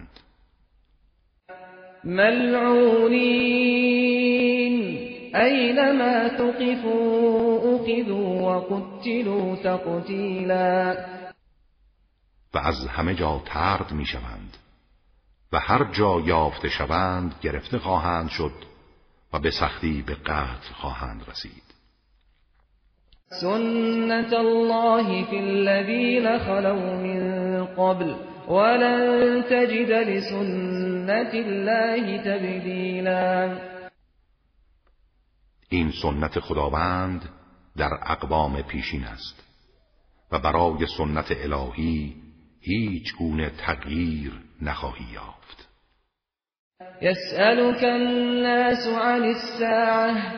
ملعونين 2.04 5.00
تقفو 6.36 7.58
تقفوا 7.82 8.16
و 8.16 8.48
وقتلوا 8.48 9.56
تقتیلا 9.56 10.96
و 12.54 12.58
از 12.58 12.86
همه 12.88 13.14
جا 13.14 13.42
ترد 13.46 13.92
می 13.92 14.06
شوند 14.06 14.56
و 15.52 15.58
هر 15.58 15.84
جا 15.92 16.20
یافته 16.20 16.68
شوند 16.68 17.34
گرفته 17.42 17.78
خواهند 17.78 18.28
شد 18.28 18.52
و 19.32 19.38
به 19.38 19.50
سختی 19.50 20.02
به 20.06 20.14
قتل 20.14 20.72
خواهند 20.80 21.20
رسید 21.30 21.62
سنت 23.40 24.32
الله 24.32 25.24
فی 25.24 25.38
الذین 25.38 26.38
خلو 26.38 26.74
من 26.76 27.64
قبل 27.64 28.14
ولن 28.48 29.42
تجد 29.42 29.90
لسنت 29.92 30.89
سنت 31.10 31.34
الله 31.34 32.18
تبدیلا 32.24 33.58
این 35.70 35.92
سنت 36.02 36.40
خداوند 36.40 37.22
در 37.76 37.90
اقوام 38.06 38.62
پیشین 38.62 39.04
است 39.04 39.42
و 40.32 40.38
برای 40.38 40.86
سنت 40.98 41.24
الهی 41.44 42.14
هیچ 42.60 43.16
گونه 43.18 43.50
تغییر 43.66 44.32
نخواهی 44.62 45.04
یافت 45.14 45.68
یسألك 47.02 47.84
الناس 47.84 48.86
عن 48.88 49.22
السَّاعَةِ 49.22 50.32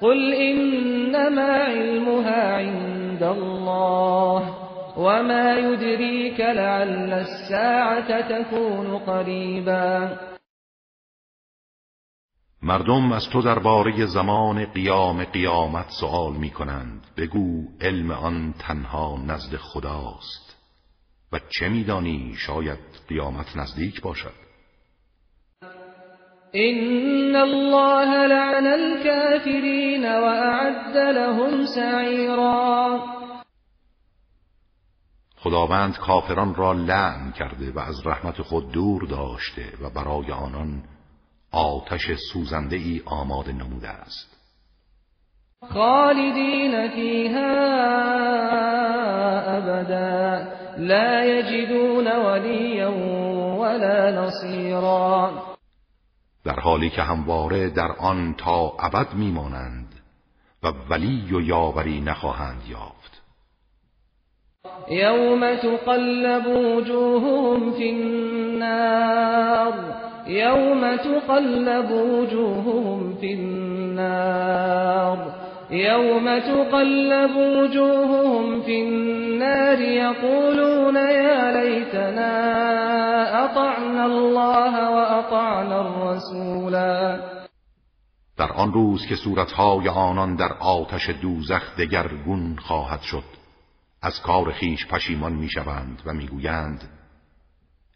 قل 0.00 0.32
انما 0.34 1.52
علمها 1.66 2.42
عند 2.56 3.22
الله 3.22 4.65
وما 4.96 5.56
يدريك 5.58 6.40
لعل 6.40 7.12
الساعة 7.12 8.28
تكون 8.28 8.98
قریبا 8.98 10.18
مردم 12.62 13.12
از 13.12 13.22
تو 13.32 13.42
درباره 13.42 14.06
زمان 14.06 14.64
قیام 14.66 15.24
قیامت 15.24 15.86
سوال 16.00 16.32
می 16.32 16.50
کنند 16.50 17.04
بگو 17.16 17.64
علم 17.80 18.10
آن 18.10 18.54
تنها 18.68 19.16
نزد 19.26 19.56
خداست 19.56 20.56
و 21.32 21.40
چه 21.48 21.68
میدانی 21.68 22.34
شاید 22.36 22.78
قیامت 23.08 23.56
نزدیک 23.56 24.00
باشد 24.00 24.32
ان 26.54 27.36
الله 27.36 28.26
لعن 28.26 28.66
الكافرین 28.66 30.04
و 30.04 30.24
اعد 30.24 30.96
لهم 30.96 31.66
سعیرا 31.74 32.98
خداوند 35.46 35.96
کافران 35.98 36.54
را 36.54 36.72
لعن 36.72 37.30
کرده 37.30 37.72
و 37.72 37.78
از 37.78 38.06
رحمت 38.06 38.42
خود 38.42 38.72
دور 38.72 39.02
داشته 39.04 39.68
و 39.82 39.90
برای 39.90 40.32
آنان 40.32 40.82
آتش 41.52 42.10
سوزنده 42.32 42.76
ای 42.76 43.02
آماده 43.04 43.52
نموده 43.52 43.88
است 43.88 44.36
خالدین 45.70 46.88
فیها 46.88 47.54
ابدا 49.58 50.44
لا 50.78 51.24
یجدون 51.24 52.06
ولیا 52.08 52.92
ولا 53.60 54.26
نصیرا 54.26 55.30
در 56.44 56.60
حالی 56.60 56.90
که 56.90 57.02
همواره 57.02 57.70
در 57.70 57.92
آن 57.92 58.34
تا 58.38 58.72
ابد 58.78 59.14
میمانند 59.14 59.94
و 60.62 60.68
ولی 60.68 61.34
و 61.34 61.40
یاوری 61.40 62.00
نخواهند 62.00 62.62
یافت 62.68 63.22
یوم 64.88 65.56
تقلب 65.56 66.46
وجوههم 66.46 67.72
فی 67.72 67.90
النار 67.90 69.72
یوم 70.28 70.96
تقلب 70.96 71.90
وجوههم 71.90 73.14
فی 73.20 73.32
النار 73.34 75.18
یوم 75.70 76.38
تقلب 76.40 77.36
وجوههم 77.60 78.62
فی 78.62 78.82
النار 78.82 79.80
یقولون 79.80 80.94
یا 80.94 81.60
لیتنا 81.60 82.32
اطعنا 83.44 84.04
الله 84.04 84.76
اطعنا 85.12 85.80
الرسولا 85.86 87.18
در 88.38 88.52
آن 88.52 88.72
روز 88.72 89.00
که 89.08 89.14
صورتهای 89.16 89.88
آنان 89.88 90.36
در 90.36 90.52
آتش 90.60 91.10
دوزخ 91.22 91.76
دگرگون 91.78 92.56
خواهد 92.58 93.00
شد 93.00 93.45
از 94.06 94.22
کار 94.22 94.52
خیش 94.52 94.86
پشیمان 94.86 95.32
میشوند 95.32 96.02
و 96.06 96.12
میگویند 96.14 96.88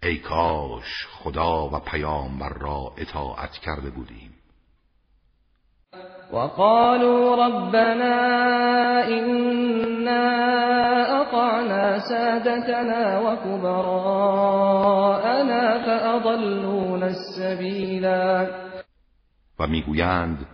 ای 0.02 0.18
کاش 0.18 1.06
خدا 1.06 1.68
و 1.68 1.78
پیامبر 1.78 2.48
را 2.60 2.92
اطاعت 2.96 3.50
کرده 3.52 3.90
بودیم 3.90 4.34
وقالوا 6.32 7.34
ربنا 7.46 8.14
إنا 9.04 10.26
أطعنا 11.22 11.98
سادتنا 11.98 13.22
وكبراءنا 13.22 14.10
فأضلونا 15.86 17.06
السبيلا 17.06 18.46
و 19.60 19.66
میگویند 19.66 20.46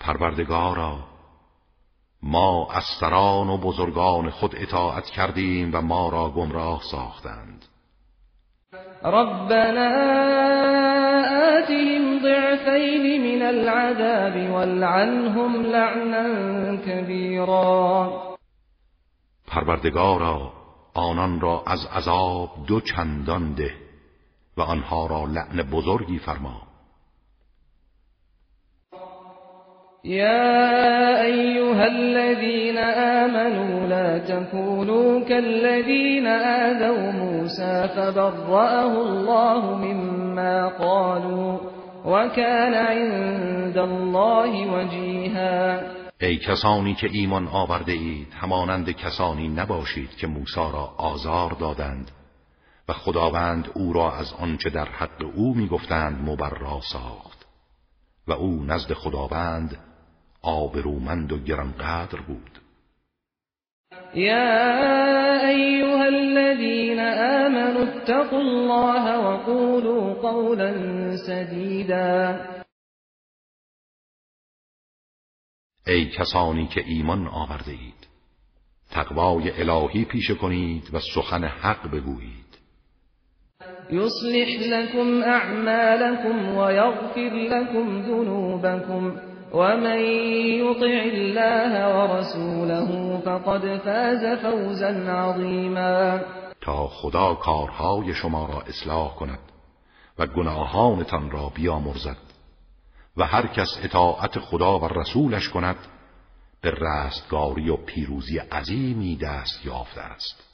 پروردگارا 0.00 1.11
ما 2.22 2.68
از 2.72 2.84
سران 3.00 3.48
و 3.48 3.56
بزرگان 3.58 4.30
خود 4.30 4.54
اطاعت 4.56 5.04
کردیم 5.04 5.70
و 5.74 5.80
ما 5.82 6.08
را 6.08 6.30
گمراه 6.30 6.82
ساختند 6.90 7.64
ربنا 9.04 9.88
آتهم 11.58 12.20
ضعفین 12.22 13.20
من 13.20 13.42
العذاب 13.46 14.50
والعنهم 14.50 15.60
لعنا 15.62 16.26
كبيرا. 16.76 18.22
پروردگارا 19.48 20.52
آنان 20.94 21.40
را 21.40 21.62
از 21.66 21.86
عذاب 21.96 22.50
دو 22.66 22.80
چندان 22.80 23.52
ده 23.52 23.74
و 24.56 24.62
آنها 24.62 25.06
را 25.06 25.24
لعن 25.24 25.62
بزرگی 25.62 26.18
فرما 26.18 26.60
يا 30.04 31.22
أيها 31.24 31.86
الذين 31.86 32.78
آمنوا 32.78 33.86
لا 33.86 34.18
تكونوا 34.18 35.24
كالذين 35.24 36.26
آذوا 36.26 37.10
موسى 37.12 37.88
فبرأه 37.96 38.94
الله 39.06 39.74
مما 39.74 40.68
قالوا 40.68 41.58
وكان 42.04 42.74
عند 42.74 43.78
الله 43.78 44.66
وجيها 44.72 45.80
ای 46.22 46.36
کسانی 46.36 46.94
که 46.94 47.08
ایمان 47.12 47.48
آورده 47.48 47.92
اید 47.92 48.28
همانند 48.40 48.90
کسانی 48.90 49.48
نباشید 49.48 50.10
که 50.16 50.26
موسی 50.26 50.56
را 50.72 50.94
آزار 50.96 51.50
دادند 51.52 52.10
و 52.88 52.92
خداوند 52.92 53.68
او 53.74 53.92
را 53.92 54.14
از 54.16 54.34
آنچه 54.40 54.70
در 54.70 54.84
حق 54.88 55.22
او 55.36 55.54
میگفتند 55.54 56.28
مبرا 56.28 56.80
ساخت 56.92 57.46
و 58.28 58.32
او 58.32 58.62
نزد 58.64 58.92
خداوند 58.92 59.78
آبرومند 60.42 61.32
و 61.32 61.38
گرانقدر 61.38 62.20
بود 62.20 62.58
يا 64.14 64.58
أيها 65.48 66.04
الذين 66.08 67.00
آمنوا 67.00 67.82
اتقوا 67.82 68.40
الله 68.40 69.18
وقولوا 69.20 70.14
قولا 70.14 70.72
سديدا 71.16 72.40
ای 75.86 76.10
کسانی 76.10 76.66
که 76.66 76.84
ایمان 76.86 77.28
آورده 77.28 77.70
اید 77.70 78.06
تقوای 78.90 79.50
الهی 79.50 80.04
پیشه 80.04 80.34
کنید 80.34 80.90
و 80.94 80.98
سخن 81.14 81.44
حق 81.44 81.90
بگویید 81.90 82.42
یصلح 83.90 84.66
لكم 84.74 85.22
اعمالكم 85.30 86.56
ويغفر 86.56 87.20
لكم 87.30 88.02
ذنوبكم 88.02 89.31
ومن 89.54 90.00
يطع 90.64 90.96
الله 91.12 91.94
ورسوله 91.98 92.88
فقد 93.26 93.78
فاز 93.84 94.38
فوزا 94.42 94.92
عظیما 95.12 96.18
تا 96.60 96.86
خدا 96.86 97.34
کارهای 97.34 98.14
شما 98.14 98.46
را 98.46 98.60
اصلاح 98.60 99.14
کند 99.14 99.38
و 100.18 100.26
گناهانتان 100.26 101.30
را 101.30 101.48
بیامرزد 101.54 102.16
و 103.16 103.24
هر 103.26 103.46
کس 103.46 103.68
اطاعت 103.84 104.38
خدا 104.38 104.78
و 104.78 104.88
رسولش 104.88 105.48
کند 105.48 105.76
به 106.62 106.70
رستگاری 106.70 107.70
و 107.70 107.76
پیروزی 107.76 108.38
عظیمی 108.38 109.16
دست 109.16 109.66
یافته 109.66 110.00
است 110.00 110.48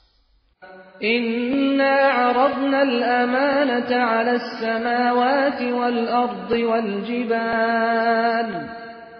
إنا 1.01 2.07
عرضنا 2.11 2.77
الأمانة 2.77 3.95
على 3.95 4.29
السماوات 4.29 5.61
والأرض 5.61 6.51
والجبال 6.51 8.69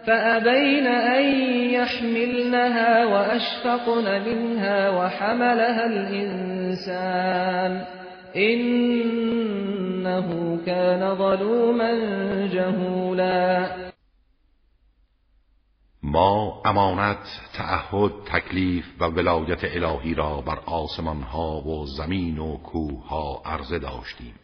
فأبين 0.10 0.88
أن 0.88 1.24
يحملنها 1.70 3.06
وأشفقن 3.06 4.26
منها 4.30 4.90
وحملها 4.90 5.86
الإنسان 5.86 7.86
إنه 8.36 10.60
كان 10.66 11.16
ظلوما 11.16 11.92
جهولا 12.54 13.76
ما 16.04 16.62
امانت 16.66 17.24
تعهد 17.58 18.12
تکلیف 18.34 18.86
و 19.00 19.04
ولایت 19.06 19.60
الهی 19.64 20.14
را 20.16 20.42
بر 20.42 20.60
آسمان 20.66 21.22
ها 21.22 21.62
و 21.62 21.86
زمین 21.86 22.38
و 22.40 22.58
کوه 22.58 23.08
ها 23.08 23.42
عرضه 23.46 23.80
داشتیم 23.80 24.36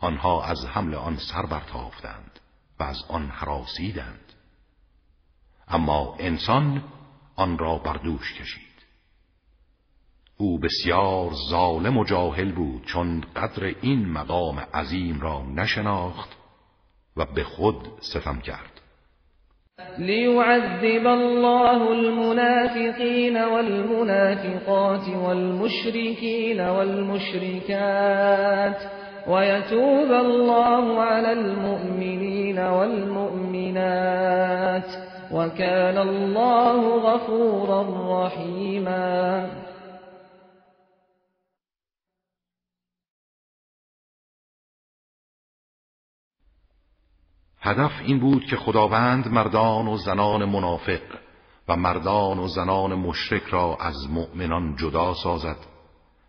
آنها 0.00 0.44
از 0.44 0.58
حمل 0.72 0.94
آن 0.94 1.16
سر 1.16 1.42
برتافتند 1.46 2.38
از 2.82 2.96
آن 3.08 3.28
حراسیدند 3.28 4.32
اما 5.68 6.14
انسان 6.18 6.84
آن 7.36 7.58
را 7.58 7.78
بر 7.78 7.92
دوش 7.96 8.34
کشید 8.40 8.62
او 10.36 10.58
بسیار 10.58 11.30
ظالم 11.50 11.96
و 11.98 12.04
جاهل 12.04 12.52
بود 12.52 12.84
چون 12.84 13.24
قدر 13.36 13.64
این 13.80 14.06
مقام 14.08 14.58
عظیم 14.58 15.20
را 15.20 15.42
نشناخت 15.42 16.28
و 17.16 17.24
به 17.26 17.44
خود 17.44 17.88
ستم 18.00 18.40
کرد 18.40 18.68
ليعذب 19.98 21.06
الله 21.06 21.82
المنافقين 21.88 23.44
والمنافقات 23.44 25.08
والمشركين 25.08 26.60
والمشركات 26.60 28.90
ويتوب 29.26 30.12
الله 30.12 31.00
على 31.02 31.32
المؤمنين 31.32 32.58
والمؤمنات 32.58 34.90
وكان 35.30 35.98
الله 35.98 36.96
غفورا 37.00 37.82
رحيما 38.26 39.46
هدف 47.64 47.90
این 48.06 48.20
بود 48.20 48.44
که 48.44 48.56
خداوند 48.56 49.28
مردان 49.28 49.88
و 49.88 49.96
زنان 49.98 50.44
منافق 50.44 51.00
و 51.68 51.76
مردان 51.76 52.38
و 52.38 52.48
زنان 52.48 52.94
مشرک 52.94 53.42
را 53.42 53.76
از 53.80 53.96
مؤمنان 54.10 54.76
جدا 54.76 55.14
سازد 55.14 55.56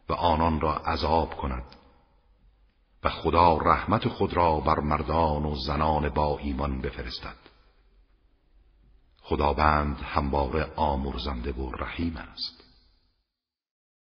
و 0.09 0.13
آنان 0.13 0.61
را 0.61 0.75
عذاب 0.75 1.35
کند 1.37 1.63
و 3.03 3.09
خدا 3.09 3.57
رحمت 3.57 4.07
خود 4.07 4.33
را 4.33 4.59
بر 4.59 4.79
مردان 4.79 5.45
و 5.45 5.55
زنان 5.55 6.09
با 6.09 6.37
ایمان 6.37 6.81
بفرستد 6.81 7.35
خداوند 9.21 9.97
همواره 9.97 10.71
آمرزنده 10.75 11.51
و 11.51 11.71
رحیم 11.71 12.17
است 12.17 12.62